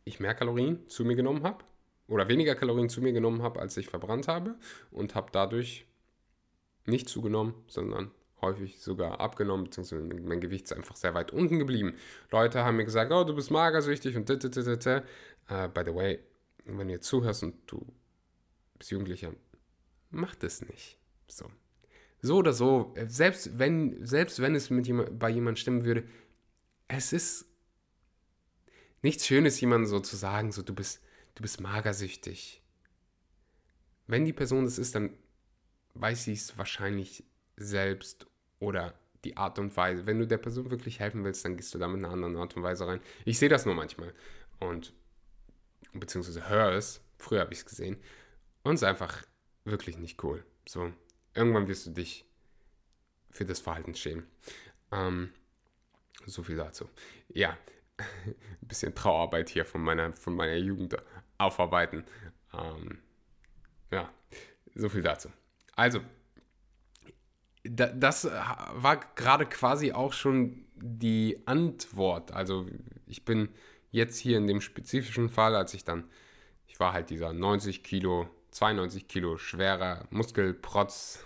ich 0.05 0.21
mehr 0.21 0.35
Kalorien 0.35 0.89
zu 0.89 1.05
mir 1.05 1.17
genommen 1.17 1.43
habe 1.43 1.65
oder 2.07 2.29
weniger 2.29 2.55
Kalorien 2.55 2.89
zu 2.89 3.01
mir 3.01 3.13
genommen 3.13 3.43
habe, 3.43 3.61
als 3.61 3.77
ich 3.77 3.89
verbrannt 3.89 4.29
habe 4.29 4.55
und 4.91 5.15
habe 5.15 5.31
dadurch 5.33 5.87
nicht 6.87 7.09
zugenommen, 7.09 7.55
sondern 7.67 8.11
häufig 8.41 8.81
sogar 8.81 9.21
abgenommen, 9.21 9.65
beziehungsweise 9.65 10.03
mein 10.03 10.41
Gewicht 10.41 10.67
ist 10.67 10.73
einfach 10.73 10.97
sehr 10.97 11.15
weit 11.15 11.33
unten 11.33 11.59
geblieben. 11.59 11.95
Leute 12.31 12.65
haben 12.65 12.77
mir 12.77 12.85
gesagt, 12.85 13.11
oh, 13.11 13.25
du 13.25 13.35
bist 13.35 13.51
magersüchtig 13.51 14.17
und 14.17 14.29
uh, 14.31 14.37
by 14.37 15.83
the 15.85 15.95
way, 15.95 16.21
wenn 16.67 16.89
du 16.89 16.95
jetzt 16.95 17.07
zuhörst 17.07 17.43
und 17.43 17.55
du 17.67 17.87
bist 18.79 18.91
Jugendlicher, 18.91 19.33
mach 20.11 20.35
das 20.35 20.61
nicht. 20.63 20.99
So. 21.27 21.47
So 22.25 22.39
oder 22.39 22.55
so, 22.55 22.95
selbst 23.07 23.59
wenn, 23.59 24.03
selbst 24.03 24.41
wenn 24.41 24.55
es 24.55 24.71
mit 24.71 24.87
jemand, 24.87 25.19
bei 25.19 25.29
jemandem 25.29 25.57
stimmen 25.57 25.85
würde, 25.85 26.05
es 26.89 27.13
ist 27.13 27.45
nichts 29.03 29.27
Schönes, 29.27 29.61
jemandem 29.61 29.87
so 29.87 30.01
zu 30.01 30.17
sagen, 30.17 30.51
so 30.51 30.63
du 30.63 30.75
bist, 30.75 31.03
du 31.35 31.43
bist 31.43 31.61
magersüchtig. 31.61 32.63
Wenn 34.07 34.25
die 34.25 34.33
Person 34.33 34.65
das 34.65 34.79
ist, 34.79 34.95
dann 34.95 35.19
weiß 35.93 36.25
sie 36.25 36.33
es 36.33 36.57
wahrscheinlich 36.57 37.25
selbst 37.59 38.27
oder 38.59 38.99
die 39.25 39.37
Art 39.37 39.59
und 39.59 39.77
Weise. 39.77 40.07
Wenn 40.07 40.19
du 40.19 40.27
der 40.27 40.39
Person 40.39 40.71
wirklich 40.71 41.01
helfen 41.01 41.25
willst, 41.25 41.45
dann 41.45 41.59
gehst 41.59 41.75
du 41.75 41.79
da 41.79 41.89
mit 41.89 41.99
einer 41.99 42.15
anderen 42.15 42.37
Art 42.37 42.57
und 42.57 42.63
Weise 42.63 42.87
rein. 42.87 43.01
Ich 43.27 43.39
sehe 43.39 43.51
das 43.51 43.67
nur 43.67 43.75
manchmal 43.75 44.15
und 44.61 44.95
beziehungsweise 45.93 46.49
höre 46.49 46.73
es. 46.73 47.03
Früher 47.19 47.41
habe 47.41 47.53
ich 47.53 47.59
es 47.59 47.67
gesehen 47.67 47.99
und 48.63 48.77
es 48.77 48.81
ist 48.81 48.89
einfach 48.89 49.27
wirklich 49.67 49.99
nicht 49.99 50.25
cool. 50.25 50.43
So, 50.67 50.91
irgendwann 51.35 51.69
wirst 51.69 51.87
du 51.87 51.91
dich 51.91 52.25
für 53.31 53.45
das 53.45 53.61
Verhalten 53.61 53.95
schämen. 53.95 54.27
Ähm, 54.93 55.33
so 56.27 56.43
viel 56.43 56.57
dazu. 56.57 56.89
Ja, 57.29 57.59
ein 57.99 58.35
bisschen 58.61 58.95
Trauerarbeit 58.95 59.49
hier 59.49 59.65
von 59.65 59.83
meiner, 59.83 60.13
von 60.15 60.35
meiner 60.35 60.57
Jugend 60.57 60.97
aufarbeiten. 61.39 62.05
Ähm, 62.53 62.99
ja, 63.91 64.13
so 64.75 64.89
viel 64.89 65.03
dazu. 65.03 65.31
Also, 65.77 66.01
das 67.65 68.25
war 68.27 69.01
gerade 69.15 69.47
quasi 69.47 69.93
auch 69.93 70.13
schon 70.13 70.67
die 70.77 71.43
Antwort. 71.47 72.33
Also, 72.33 72.67
ich 73.07 73.25
bin 73.25 73.49
jetzt 73.91 74.19
hier 74.19 74.39
in 74.39 74.47
dem 74.47 74.61
spezifischen 74.61 75.29
Fall, 75.29 75.55
als 75.55 75.75
ich 75.75 75.85
dann, 75.85 76.11
ich 76.67 76.79
war 76.81 76.93
halt 76.93 77.11
dieser 77.11 77.33
90 77.33 77.83
Kilo, 77.83 78.29
92 78.55 79.09
Kilo 79.09 79.37
schwerer 79.37 80.07
Muskelprotz. 80.11 81.25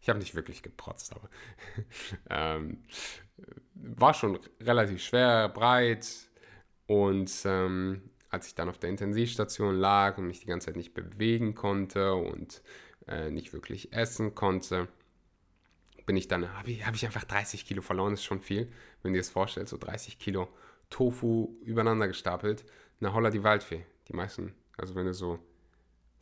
Ich 0.00 0.08
habe 0.08 0.20
nicht 0.20 0.34
wirklich 0.34 0.62
geprotzt, 0.62 1.12
aber 1.12 1.28
ähm, 2.30 2.84
war 3.74 4.14
schon 4.14 4.38
relativ 4.60 5.02
schwer, 5.02 5.48
breit 5.48 6.06
und 6.86 7.32
ähm, 7.44 8.02
als 8.30 8.46
ich 8.46 8.54
dann 8.54 8.68
auf 8.68 8.78
der 8.78 8.90
Intensivstation 8.90 9.76
lag 9.76 10.16
und 10.16 10.26
mich 10.26 10.40
die 10.40 10.46
ganze 10.46 10.66
Zeit 10.66 10.76
nicht 10.76 10.94
bewegen 10.94 11.54
konnte 11.54 12.14
und 12.14 12.62
äh, 13.08 13.30
nicht 13.30 13.52
wirklich 13.52 13.92
essen 13.92 14.34
konnte, 14.36 14.86
bin 16.06 16.16
ich 16.16 16.28
dann, 16.28 16.56
habe 16.56 16.70
ich, 16.70 16.86
hab 16.86 16.94
ich 16.94 17.04
einfach 17.04 17.24
30 17.24 17.66
Kilo 17.66 17.82
verloren, 17.82 18.14
ist 18.14 18.24
schon 18.24 18.42
viel, 18.42 18.70
wenn 19.02 19.12
du 19.12 19.16
dir 19.16 19.22
das 19.22 19.30
vorstellst, 19.30 19.70
so 19.70 19.78
30 19.78 20.18
Kilo 20.18 20.48
Tofu 20.90 21.56
übereinander 21.62 22.06
gestapelt. 22.06 22.64
Na 23.00 23.12
holla 23.12 23.30
die 23.30 23.42
Waldfee. 23.42 23.84
Die 24.08 24.12
meisten, 24.12 24.54
also 24.76 24.94
wenn 24.94 25.06
du 25.06 25.14
so 25.14 25.40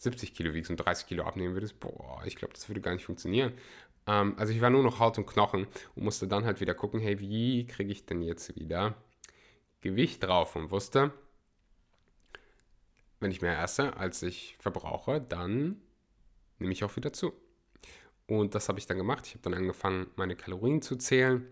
70 0.03 0.35
Kilo 0.35 0.53
wiegst 0.53 0.71
und 0.71 0.79
30 0.79 1.07
Kilo 1.07 1.25
abnehmen 1.25 1.55
würdest, 1.55 1.79
boah, 1.79 2.23
ich 2.25 2.35
glaube, 2.35 2.55
das 2.55 2.69
würde 2.69 2.81
gar 2.81 2.93
nicht 2.93 3.05
funktionieren. 3.05 3.53
Ähm, 4.09 4.35
also 4.37 4.53
ich 4.53 4.61
war 4.61 4.71
nur 4.71 4.83
noch 4.83 4.99
Haut 4.99 5.17
und 5.17 5.27
Knochen 5.27 5.67
und 5.95 6.05
musste 6.05 6.27
dann 6.27 6.45
halt 6.45 6.61
wieder 6.61 6.75
gucken, 6.75 6.99
hey, 7.01 7.21
wie 7.21 7.67
kriege 7.67 7.93
ich 7.93 8.05
denn 8.05 8.21
jetzt 8.23 8.57
wieder 8.57 8.97
Gewicht 9.81 10.25
drauf 10.25 10.57
und 10.57 10.73
wusste, 10.73 11.12
wenn 13.21 13.31
ich 13.31 13.43
mehr 13.43 13.62
esse, 13.62 13.97
als 13.97 14.23
ich 14.23 14.57
verbrauche, 14.59 15.21
dann 15.21 15.81
nehme 16.59 16.73
ich 16.73 16.83
auch 16.83 16.97
wieder 16.97 17.12
zu. 17.12 17.33
Und 18.27 18.57
das 18.57 18.69
habe 18.69 18.81
ich 18.81 18.87
dann 18.87 18.99
gemacht. 18.99 19.27
Ich 19.27 19.35
habe 19.35 19.43
dann 19.43 19.55
angefangen, 19.55 20.09
meine 20.17 20.35
Kalorien 20.35 20.83
zu 20.83 20.97
zählen. 20.97 21.47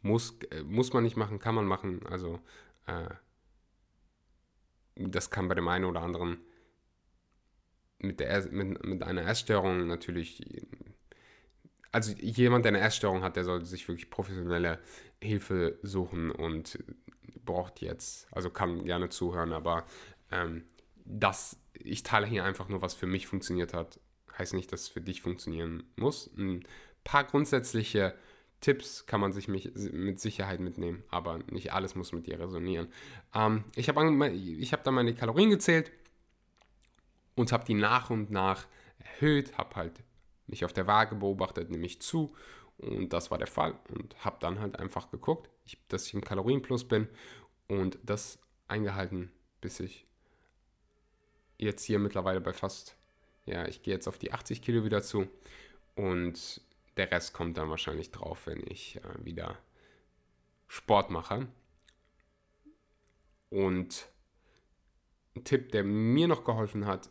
Muss, 0.00 0.38
äh, 0.50 0.62
muss 0.62 0.94
man 0.94 1.04
nicht 1.04 1.16
machen, 1.16 1.38
kann 1.38 1.54
man 1.54 1.66
machen. 1.66 2.06
Also 2.06 2.40
äh, 2.86 3.08
das 4.94 5.30
kann 5.30 5.48
bei 5.48 5.54
dem 5.54 5.68
einen 5.68 5.84
oder 5.84 6.00
anderen 6.00 6.38
mit, 7.98 8.20
der, 8.20 8.50
mit, 8.50 8.84
mit 8.84 9.02
einer 9.02 9.26
Essstörung 9.26 9.86
natürlich 9.86 10.42
also 11.96 12.12
jemand, 12.12 12.66
der 12.66 12.72
eine 12.72 12.80
Essstörung 12.80 13.22
hat, 13.22 13.36
der 13.36 13.44
sollte 13.44 13.64
sich 13.64 13.88
wirklich 13.88 14.10
professionelle 14.10 14.80
Hilfe 15.18 15.78
suchen 15.82 16.30
und 16.30 16.78
braucht 17.46 17.80
jetzt, 17.80 18.28
also 18.32 18.50
kann 18.50 18.84
gerne 18.84 19.08
zuhören, 19.08 19.54
aber 19.54 19.86
ähm, 20.30 20.64
das, 21.06 21.58
ich 21.72 22.02
teile 22.02 22.26
hier 22.26 22.44
einfach 22.44 22.68
nur, 22.68 22.82
was 22.82 22.92
für 22.92 23.06
mich 23.06 23.26
funktioniert 23.26 23.72
hat, 23.72 23.98
heißt 24.36 24.52
nicht, 24.52 24.70
dass 24.72 24.82
es 24.82 24.88
für 24.88 25.00
dich 25.00 25.22
funktionieren 25.22 25.84
muss. 25.96 26.30
Ein 26.36 26.64
paar 27.02 27.24
grundsätzliche 27.24 28.14
Tipps 28.60 29.06
kann 29.06 29.22
man 29.22 29.32
sich 29.32 29.48
mit 29.48 30.20
Sicherheit 30.20 30.60
mitnehmen, 30.60 31.02
aber 31.08 31.38
nicht 31.50 31.72
alles 31.72 31.94
muss 31.94 32.12
mit 32.12 32.26
dir 32.26 32.38
resonieren. 32.38 32.88
Ähm, 33.34 33.64
ich 33.74 33.88
habe 33.88 34.00
hab 34.02 34.84
dann 34.84 34.94
meine 34.94 35.14
Kalorien 35.14 35.48
gezählt 35.48 35.90
und 37.36 37.52
habe 37.52 37.64
die 37.64 37.74
nach 37.74 38.10
und 38.10 38.30
nach 38.30 38.66
erhöht, 38.98 39.56
habe 39.56 39.76
halt 39.76 40.02
mich 40.48 40.64
auf 40.64 40.72
der 40.72 40.86
Waage 40.86 41.14
beobachtet, 41.14 41.70
nehme 41.70 41.86
ich 41.86 42.00
zu. 42.00 42.34
Und 42.78 43.12
das 43.12 43.30
war 43.30 43.38
der 43.38 43.46
Fall. 43.46 43.78
Und 43.90 44.24
habe 44.24 44.38
dann 44.40 44.58
halt 44.58 44.78
einfach 44.78 45.10
geguckt, 45.10 45.48
dass 45.88 46.06
ich 46.06 46.14
im 46.14 46.24
Kalorienplus 46.24 46.88
bin 46.88 47.08
und 47.68 47.98
das 48.02 48.38
eingehalten, 48.68 49.30
bis 49.60 49.80
ich 49.80 50.06
jetzt 51.58 51.84
hier 51.84 51.98
mittlerweile 51.98 52.40
bei 52.40 52.52
fast, 52.52 52.96
ja, 53.44 53.66
ich 53.66 53.82
gehe 53.82 53.94
jetzt 53.94 54.08
auf 54.08 54.18
die 54.18 54.32
80 54.32 54.62
Kilo 54.62 54.84
wieder 54.84 55.02
zu. 55.02 55.28
Und 55.94 56.60
der 56.96 57.10
Rest 57.10 57.32
kommt 57.32 57.56
dann 57.58 57.70
wahrscheinlich 57.70 58.10
drauf, 58.10 58.46
wenn 58.46 58.62
ich 58.66 58.96
äh, 58.96 59.24
wieder 59.24 59.58
Sport 60.68 61.10
mache. 61.10 61.46
Und 63.50 64.08
ein 65.34 65.44
Tipp, 65.44 65.72
der 65.72 65.84
mir 65.84 66.28
noch 66.28 66.44
geholfen 66.44 66.86
hat, 66.86 67.10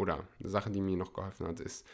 oder 0.00 0.26
eine 0.38 0.48
Sache, 0.48 0.70
die 0.70 0.80
mir 0.80 0.96
noch 0.96 1.12
geholfen 1.12 1.46
hat, 1.46 1.60
ist, 1.60 1.86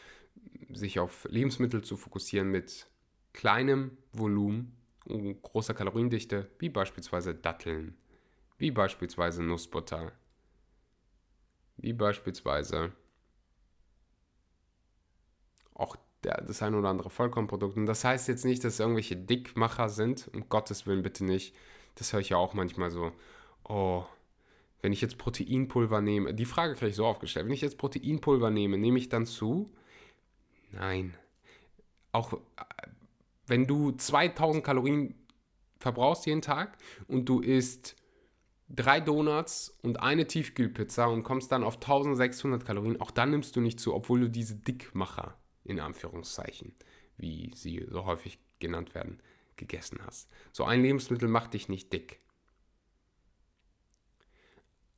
sich 0.69 0.99
auf 0.99 1.27
Lebensmittel 1.29 1.83
zu 1.83 1.97
fokussieren 1.97 2.49
mit 2.49 2.87
kleinem 3.33 3.97
Volumen 4.13 4.75
und 5.05 5.41
großer 5.41 5.73
Kaloriendichte, 5.73 6.49
wie 6.59 6.69
beispielsweise 6.69 7.35
Datteln, 7.35 7.97
wie 8.57 8.71
beispielsweise 8.71 9.43
Nussbutter, 9.43 10.11
wie 11.77 11.93
beispielsweise 11.93 12.93
auch 15.73 15.95
das 16.21 16.61
ein 16.61 16.75
oder 16.75 16.89
andere 16.89 17.09
Vollkornprodukt. 17.09 17.77
Und 17.77 17.85
das 17.85 18.03
heißt 18.03 18.27
jetzt 18.27 18.45
nicht, 18.45 18.63
dass 18.63 18.73
es 18.73 18.79
irgendwelche 18.79 19.15
Dickmacher 19.15 19.89
sind, 19.89 20.29
um 20.33 20.49
Gottes 20.49 20.87
Willen 20.87 21.03
bitte 21.03 21.23
nicht. 21.23 21.55
Das 21.95 22.11
höre 22.11 22.19
ich 22.19 22.29
ja 22.29 22.37
auch 22.37 22.53
manchmal 22.53 22.89
so, 22.89 23.11
oh, 23.63 24.03
wenn 24.87 24.93
ich 24.93 25.01
jetzt 25.01 25.17
Proteinpulver 25.17 25.99
nehme, 25.99 26.33
die 26.33 26.45
Frage 26.45 26.73
kriege 26.73 26.91
ich 26.91 26.95
so 26.95 27.05
aufgestellt, 27.05 27.45
wenn 27.45 27.53
ich 27.53 27.59
jetzt 27.59 27.77
Proteinpulver 27.77 28.49
nehme, 28.51 28.77
nehme 28.77 28.97
ich 28.97 29.09
dann 29.09 29.25
zu? 29.25 29.69
Nein. 30.71 31.13
Auch 32.13 32.31
äh, 32.31 32.37
wenn 33.47 33.67
du 33.67 33.91
2000 33.91 34.63
Kalorien 34.63 35.13
verbrauchst 35.77 36.25
jeden 36.25 36.41
Tag 36.41 36.77
und 37.09 37.27
du 37.27 37.41
isst 37.41 37.97
drei 38.69 39.01
Donuts 39.01 39.77
und 39.81 39.99
eine 39.99 40.25
Tiefkühlpizza 40.25 41.07
und 41.07 41.23
kommst 41.23 41.51
dann 41.51 41.65
auf 41.65 41.75
1600 41.75 42.65
Kalorien, 42.65 43.01
auch 43.01 43.11
dann 43.11 43.31
nimmst 43.31 43.57
du 43.57 43.59
nicht 43.59 43.81
zu, 43.81 43.93
obwohl 43.93 44.21
du 44.21 44.29
diese 44.29 44.55
Dickmacher, 44.55 45.37
in 45.65 45.81
Anführungszeichen, 45.81 46.73
wie 47.17 47.51
sie 47.55 47.85
so 47.89 48.05
häufig 48.05 48.39
genannt 48.59 48.95
werden, 48.95 49.19
gegessen 49.57 49.99
hast. 50.05 50.29
So 50.53 50.63
ein 50.63 50.81
Lebensmittel 50.81 51.27
macht 51.27 51.55
dich 51.55 51.67
nicht 51.67 51.91
dick 51.91 52.21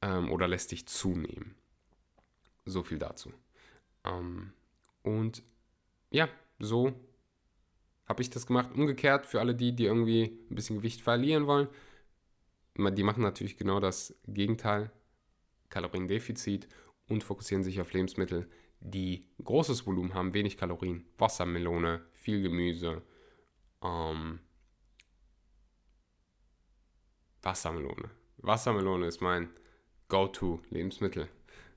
ähm, 0.02 0.32
oder 0.32 0.48
lässt 0.48 0.72
dich 0.72 0.88
zunehmen. 0.88 1.56
so 2.66 2.84
viel 2.84 3.00
dazu. 3.00 3.34
Ähm, 4.04 4.54
und 5.04 5.44
ja, 6.12 6.30
so 6.60 6.94
habe 8.06 8.22
ich 8.22 8.30
das 8.30 8.46
gemacht. 8.46 8.72
Umgekehrt 8.74 9.26
für 9.26 9.40
alle 9.40 9.56
die, 9.56 9.76
die 9.76 9.86
irgendwie 9.86 10.40
ein 10.50 10.56
bisschen 10.56 10.78
Gewicht 10.78 11.02
verlieren 11.02 11.48
wollen. 11.48 11.68
Die 12.76 13.04
machen 13.04 13.24
natürlich 13.24 13.58
genau 13.58 13.80
das 13.80 14.16
Gegenteil, 14.28 14.92
Kaloriendefizit 15.70 16.68
und 17.08 17.24
fokussieren 17.24 17.64
sich 17.64 17.82
auf 17.82 17.92
Lebensmittel, 17.92 18.50
die 18.80 19.28
großes 19.44 19.86
Volumen 19.86 20.14
haben, 20.14 20.34
wenig 20.34 20.58
Kalorien, 20.58 21.06
Wassermelone, 21.18 22.02
viel 22.12 22.42
Gemüse, 22.42 23.02
ähm, 23.84 24.40
Wassermelone. 27.42 28.10
Wassermelone 28.38 29.08
ist 29.08 29.22
mein 29.22 29.50
Go-To-Lebensmittel. 30.10 31.28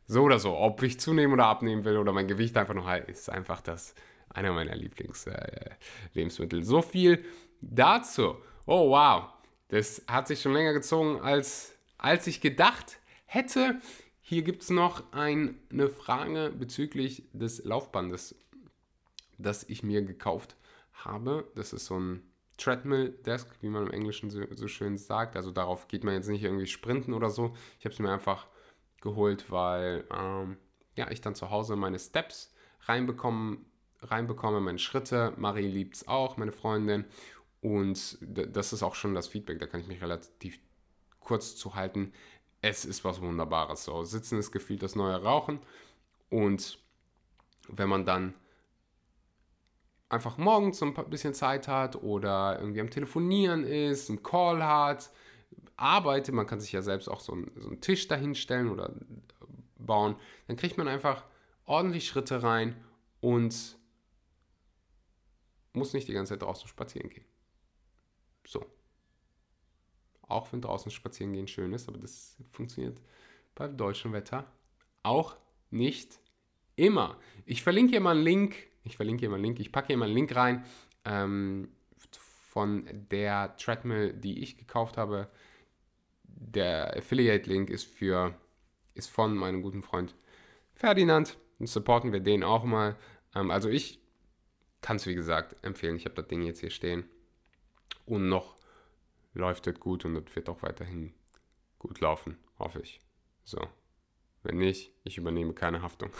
So 0.06 0.22
oder 0.22 0.38
so, 0.38 0.56
ob 0.56 0.82
ich 0.82 0.98
zunehmen 0.98 1.32
oder 1.32 1.46
abnehmen 1.46 1.84
will 1.84 1.96
oder 1.96 2.12
mein 2.12 2.26
Gewicht 2.26 2.56
einfach 2.56 2.74
noch 2.74 2.86
halt, 2.86 3.08
ist 3.08 3.30
einfach 3.30 3.60
das 3.60 3.94
einer 4.28 4.52
meiner 4.52 4.74
Lieblingslebensmittel. 4.74 6.60
Äh, 6.60 6.64
so 6.64 6.82
viel 6.82 7.24
dazu. 7.60 8.36
Oh 8.66 8.90
wow, 8.90 9.28
das 9.68 10.02
hat 10.08 10.28
sich 10.28 10.40
schon 10.40 10.52
länger 10.52 10.72
gezogen, 10.72 11.20
als, 11.20 11.74
als 11.98 12.26
ich 12.26 12.40
gedacht 12.40 12.98
hätte. 13.26 13.80
Hier 14.20 14.42
gibt 14.42 14.62
es 14.62 14.70
noch 14.70 15.12
ein, 15.12 15.58
eine 15.70 15.88
Frage 15.88 16.52
bezüglich 16.56 17.24
des 17.32 17.64
Laufbandes, 17.64 18.34
das 19.38 19.64
ich 19.64 19.82
mir 19.82 20.02
gekauft 20.02 20.56
habe. 20.92 21.50
Das 21.54 21.72
ist 21.72 21.86
so 21.86 21.98
ein 21.98 22.22
Treadmill-Desk, 22.62 23.48
wie 23.60 23.68
man 23.68 23.86
im 23.86 23.92
Englischen 23.92 24.30
so, 24.30 24.42
so, 24.54 24.68
schön 24.68 24.96
sagt. 24.96 25.36
Also 25.36 25.50
darauf 25.50 25.88
geht 25.88 26.04
man 26.04 26.14
jetzt 26.14 26.28
nicht 26.28 26.42
irgendwie 26.42 26.66
sprinten 26.66 27.12
oder 27.12 27.30
so. 27.30 27.54
Ich 27.78 27.84
habe 27.84 27.92
es 27.92 27.98
mir 27.98 28.10
einfach 28.10 28.46
geholt, 29.00 29.50
weil 29.50 30.04
ähm, 30.14 30.56
ja, 30.96 31.10
ich 31.10 31.20
dann 31.20 31.34
zu 31.34 31.50
Hause 31.50 31.76
meine 31.76 31.98
Steps 31.98 32.54
reinbekommen, 32.82 33.64
reinbekomme, 34.02 34.60
meine 34.60 34.78
Schritte. 34.78 35.32
Marie 35.36 35.68
liebt 35.68 35.96
es 35.96 36.08
auch, 36.08 36.36
meine 36.36 36.52
Freundin. 36.52 37.04
Und 37.60 38.18
das 38.20 38.72
ist 38.72 38.82
auch 38.82 38.94
schon 38.94 39.14
das 39.14 39.28
Feedback, 39.28 39.60
da 39.60 39.66
kann 39.66 39.80
ich 39.80 39.86
mich 39.86 40.02
relativ 40.02 40.58
kurz 41.20 41.56
zu 41.56 41.74
halten. 41.74 42.12
Es 42.60 42.84
ist 42.84 43.04
was 43.04 43.20
Wunderbares. 43.20 43.84
So, 43.84 44.02
Sitzen 44.02 44.38
ist 44.38 44.52
gefühlt 44.52 44.82
das 44.82 44.96
neue 44.96 45.22
Rauchen. 45.22 45.60
Und 46.28 46.78
wenn 47.68 47.88
man 47.88 48.04
dann 48.04 48.34
einfach 50.12 50.38
morgens 50.38 50.82
ein 50.82 50.94
bisschen 51.08 51.34
Zeit 51.34 51.68
hat 51.68 51.96
oder 51.96 52.58
irgendwie 52.60 52.80
am 52.80 52.90
Telefonieren 52.90 53.64
ist, 53.64 54.10
einen 54.10 54.22
Call 54.22 54.62
hat, 54.62 55.10
arbeitet, 55.76 56.34
man 56.34 56.46
kann 56.46 56.60
sich 56.60 56.72
ja 56.72 56.82
selbst 56.82 57.08
auch 57.08 57.20
so 57.20 57.32
einen, 57.32 57.50
so 57.56 57.68
einen 57.68 57.80
Tisch 57.80 58.08
dahinstellen 58.08 58.68
oder 58.70 58.92
bauen, 59.78 60.16
dann 60.46 60.56
kriegt 60.56 60.78
man 60.78 60.88
einfach 60.88 61.24
ordentlich 61.64 62.06
Schritte 62.06 62.42
rein 62.42 62.76
und 63.20 63.78
muss 65.72 65.94
nicht 65.94 66.08
die 66.08 66.12
ganze 66.12 66.34
Zeit 66.34 66.42
draußen 66.42 66.68
spazieren 66.68 67.08
gehen. 67.08 67.24
So. 68.46 68.64
Auch 70.22 70.52
wenn 70.52 70.60
draußen 70.60 70.90
spazieren 70.90 71.32
gehen 71.32 71.48
schön 71.48 71.72
ist, 71.72 71.88
aber 71.88 71.98
das 71.98 72.36
funktioniert 72.50 73.00
beim 73.54 73.76
deutschen 73.76 74.12
Wetter 74.12 74.50
auch 75.02 75.36
nicht 75.70 76.20
immer. 76.76 77.18
Ich 77.44 77.62
verlinke 77.62 77.92
hier 77.92 78.00
mal 78.00 78.16
einen 78.16 78.24
Link. 78.24 78.71
Ich 78.84 78.96
verlinke 78.96 79.20
hier 79.20 79.28
mal 79.28 79.36
einen 79.36 79.44
Link. 79.44 79.60
Ich 79.60 79.72
packe 79.72 79.88
hier 79.88 79.96
mal 79.96 80.06
einen 80.06 80.14
Link 80.14 80.34
rein 80.34 80.64
ähm, 81.04 81.68
von 82.48 82.86
der 83.10 83.56
Treadmill, 83.56 84.12
die 84.12 84.42
ich 84.42 84.58
gekauft 84.58 84.96
habe. 84.96 85.28
Der 86.24 86.96
Affiliate-Link 86.96 87.70
ist 87.70 87.84
für 87.84 88.34
ist 88.94 89.10
von 89.10 89.34
meinem 89.34 89.62
guten 89.62 89.82
Freund 89.82 90.14
Ferdinand. 90.74 91.38
Dann 91.58 91.66
supporten 91.66 92.12
wir 92.12 92.20
den 92.20 92.44
auch 92.44 92.64
mal. 92.64 92.96
Ähm, 93.34 93.50
also 93.50 93.68
ich 93.68 94.00
kann 94.80 94.96
es 94.96 95.06
wie 95.06 95.14
gesagt 95.14 95.56
empfehlen. 95.64 95.96
Ich 95.96 96.04
habe 96.04 96.16
das 96.16 96.28
Ding 96.28 96.42
jetzt 96.42 96.60
hier 96.60 96.70
stehen. 96.70 97.04
Und 98.04 98.28
noch 98.28 98.56
läuft 99.34 99.66
es 99.66 99.78
gut 99.78 100.04
und 100.04 100.16
es 100.16 100.36
wird 100.36 100.48
auch 100.48 100.62
weiterhin 100.62 101.14
gut 101.78 102.00
laufen, 102.00 102.36
hoffe 102.58 102.80
ich. 102.80 103.00
So. 103.44 103.60
Wenn 104.44 104.58
nicht, 104.58 104.92
ich 105.04 105.18
übernehme 105.18 105.52
keine 105.52 105.82
Haftung. 105.82 106.10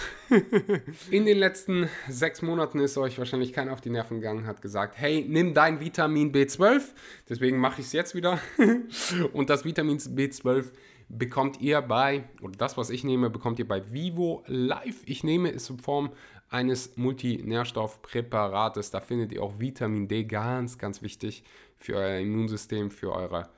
In 1.10 1.26
den 1.26 1.38
letzten 1.38 1.88
sechs 2.08 2.40
Monaten 2.40 2.78
ist 2.78 2.96
euch 2.96 3.18
wahrscheinlich 3.18 3.52
keiner 3.52 3.72
auf 3.72 3.80
die 3.80 3.90
Nerven 3.90 4.20
gegangen, 4.20 4.46
hat 4.46 4.62
gesagt, 4.62 4.96
hey, 4.96 5.26
nimm 5.28 5.54
dein 5.54 5.80
Vitamin 5.80 6.32
B12. 6.32 6.82
Deswegen 7.28 7.58
mache 7.58 7.80
ich 7.80 7.88
es 7.88 7.92
jetzt 7.92 8.14
wieder. 8.14 8.38
Und 9.32 9.50
das 9.50 9.64
Vitamin 9.64 9.98
B12 9.98 10.70
bekommt 11.08 11.60
ihr 11.60 11.80
bei, 11.82 12.24
oder 12.40 12.56
das, 12.56 12.76
was 12.76 12.90
ich 12.90 13.02
nehme, 13.02 13.28
bekommt 13.28 13.58
ihr 13.58 13.66
bei 13.66 13.92
Vivo 13.92 14.44
Live. 14.46 15.02
Ich 15.04 15.24
nehme 15.24 15.50
es 15.50 15.68
in 15.68 15.78
Form 15.80 16.12
eines 16.48 16.96
Multinährstoffpräparates. 16.96 18.92
Da 18.92 19.00
findet 19.00 19.32
ihr 19.32 19.42
auch 19.42 19.58
Vitamin 19.58 20.06
D, 20.06 20.24
ganz, 20.24 20.78
ganz 20.78 21.02
wichtig 21.02 21.42
für 21.76 21.96
euer 21.96 22.20
Immunsystem, 22.20 22.92
für 22.92 23.12
eure 23.12 23.48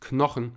Knochen. 0.00 0.52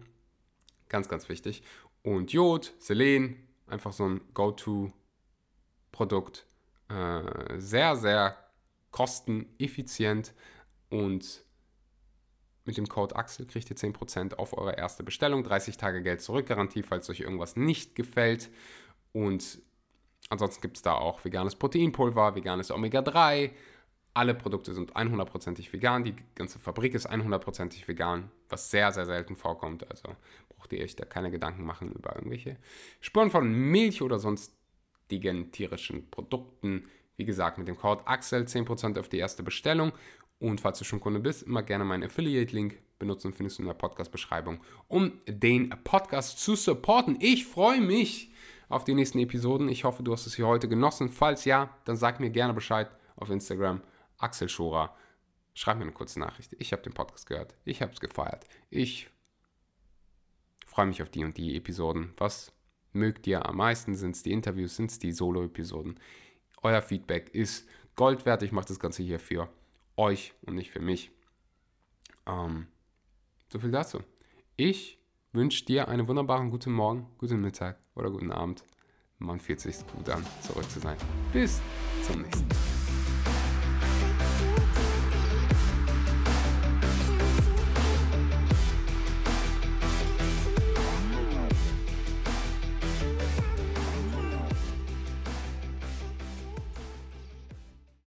Ganz, 0.88 1.10
ganz 1.10 1.30
wichtig. 1.30 1.64
Und 2.04 2.32
Jod, 2.32 2.74
Selen, 2.78 3.38
einfach 3.68 3.94
so 3.94 4.08
ein 4.08 4.22
Go-To-Produkt. 4.34 6.48
Äh, 6.90 7.60
sehr, 7.60 7.96
sehr 7.96 8.36
kosteneffizient 8.92 10.34
und 10.90 11.46
mit 12.66 12.78
dem 12.78 12.88
Code 12.88 13.16
Axel 13.16 13.46
kriegt 13.46 13.70
ihr 13.70 13.76
10% 13.76 14.36
auf 14.36 14.58
eure 14.58 14.76
erste 14.76 15.04
Bestellung, 15.04 15.44
30 15.44 15.78
Tage 15.78 16.02
Geld 16.02 16.22
zurück, 16.22 16.48
Garantie, 16.48 16.82
falls 16.82 17.10
euch 17.10 17.20
irgendwas 17.20 17.56
nicht 17.56 17.96
gefällt. 17.96 18.50
Und 19.14 19.60
ansonsten 20.30 20.62
gibt 20.62 20.78
es 20.78 20.82
da 20.82 20.94
auch 20.94 21.24
veganes 21.24 21.56
Proteinpulver, 21.56 22.36
veganes 22.36 22.72
Omega-3. 22.72 23.52
Alle 24.16 24.34
Produkte 24.34 24.74
sind 24.74 24.96
100%ig 24.96 25.74
vegan. 25.74 26.04
Die 26.04 26.16
ganze 26.34 26.58
Fabrik 26.58 26.96
ist 26.96 27.10
100%ig 27.10 27.88
vegan, 27.88 28.32
was 28.50 28.72
sehr, 28.72 28.92
sehr 28.92 29.06
selten 29.06 29.36
vorkommt. 29.36 29.90
Also 29.92 30.16
braucht 30.66 30.74
ihr 30.74 30.84
euch 30.84 30.96
da 30.96 31.06
keine 31.06 31.30
Gedanken 31.30 31.64
machen 31.64 31.92
über 31.92 32.16
irgendwelche 32.16 32.58
Spuren 33.00 33.30
von 33.30 33.52
Milch 33.52 34.02
oder 34.02 34.18
sonstigen 34.18 35.52
tierischen 35.52 36.10
Produkten. 36.10 36.88
Wie 37.18 37.26
gesagt, 37.26 37.58
mit 37.58 37.68
dem 37.68 37.78
Code 37.78 38.06
Axel 38.08 38.44
10% 38.44 39.00
auf 39.00 39.08
die 39.08 39.20
erste 39.20 39.44
Bestellung 39.44 39.92
und 40.40 40.60
falls 40.60 40.80
du 40.80 40.86
schon 40.86 41.00
Kunde 41.00 41.20
bist, 41.20 41.44
immer 41.44 41.62
gerne 41.62 41.86
meinen 41.86 42.04
Affiliate-Link 42.04 42.78
benutzen, 42.98 43.32
findest 43.32 43.60
du 43.60 43.64
in 43.64 43.68
der 43.68 43.76
Podcast-Beschreibung, 43.76 44.60
um 44.88 45.22
den 45.28 45.70
Podcast 45.84 46.40
zu 46.40 46.56
supporten. 46.56 47.18
Ich 47.20 47.46
freue 47.46 47.82
mich 47.82 48.32
auf 48.68 48.84
die 48.84 48.96
nächsten 48.96 49.20
Episoden. 49.20 49.70
Ich 49.70 49.84
hoffe, 49.84 50.02
du 50.02 50.12
hast 50.12 50.26
es 50.26 50.36
hier 50.36 50.48
heute 50.48 50.68
genossen. 50.68 51.10
Falls 51.10 51.46
ja, 51.46 51.78
dann 51.86 51.96
sag 51.96 52.20
mir 52.20 52.32
gerne 52.32 52.54
Bescheid 52.54 52.90
auf 53.16 53.30
Instagram, 53.30 53.82
Axel 54.18 54.50
Schora. 54.50 54.96
Schreib 55.54 55.78
mir 55.78 55.84
eine 55.84 55.94
kurze 55.94 56.20
Nachricht. 56.20 56.54
Ich 56.58 56.74
habe 56.74 56.82
den 56.82 56.94
Podcast 56.94 57.28
gehört. 57.28 57.56
Ich 57.64 57.82
habe 57.82 57.94
es 57.94 58.00
gefeiert. 58.00 58.46
Ich 58.70 59.08
freue 60.76 60.88
mich 60.88 61.02
auf 61.02 61.10
die 61.10 61.24
und 61.24 61.38
die 61.38 61.56
Episoden. 61.56 62.14
Was 62.18 62.52
mögt 62.92 63.26
ihr 63.28 63.48
am 63.48 63.56
meisten? 63.56 63.96
Sind 63.96 64.14
es 64.14 64.24
die 64.24 64.34
Interviews? 64.34 64.76
Sind 64.76 64.92
es 64.92 65.00
die 65.00 65.14
Solo-Episoden? 65.14 65.98
Euer 66.62 66.82
Feedback 66.82 67.30
ist 67.34 67.66
Gold 67.96 68.26
wert. 68.26 68.44
Ich 68.44 68.52
mache 68.52 68.68
das 68.68 68.80
Ganze 68.80 69.02
hier 69.02 69.20
für 69.20 69.48
euch 69.96 70.34
und 70.42 70.56
nicht 70.56 70.72
für 70.72 70.82
mich. 70.82 71.12
Ähm, 72.26 72.68
so 73.48 73.60
viel 73.60 73.72
dazu. 73.72 74.00
Ich 74.58 75.00
wünsche 75.32 75.64
dir 75.64 75.88
einen 75.88 76.10
wunderbaren 76.10 76.50
guten 76.50 76.74
Morgen, 76.74 77.08
guten 77.20 77.40
Mittag 77.40 77.80
oder 77.96 78.12
guten 78.12 78.34
Abend. 78.34 78.66
Man 79.18 79.40
fühlt 79.40 79.62
sich 79.62 79.78
gut 79.96 80.10
an, 80.10 80.26
zurück 80.42 80.70
zu 80.70 80.82
sein. 80.82 80.98
Bis 81.32 81.62
zum 82.06 82.22
nächsten 82.22 82.50
Mal. 82.50 82.65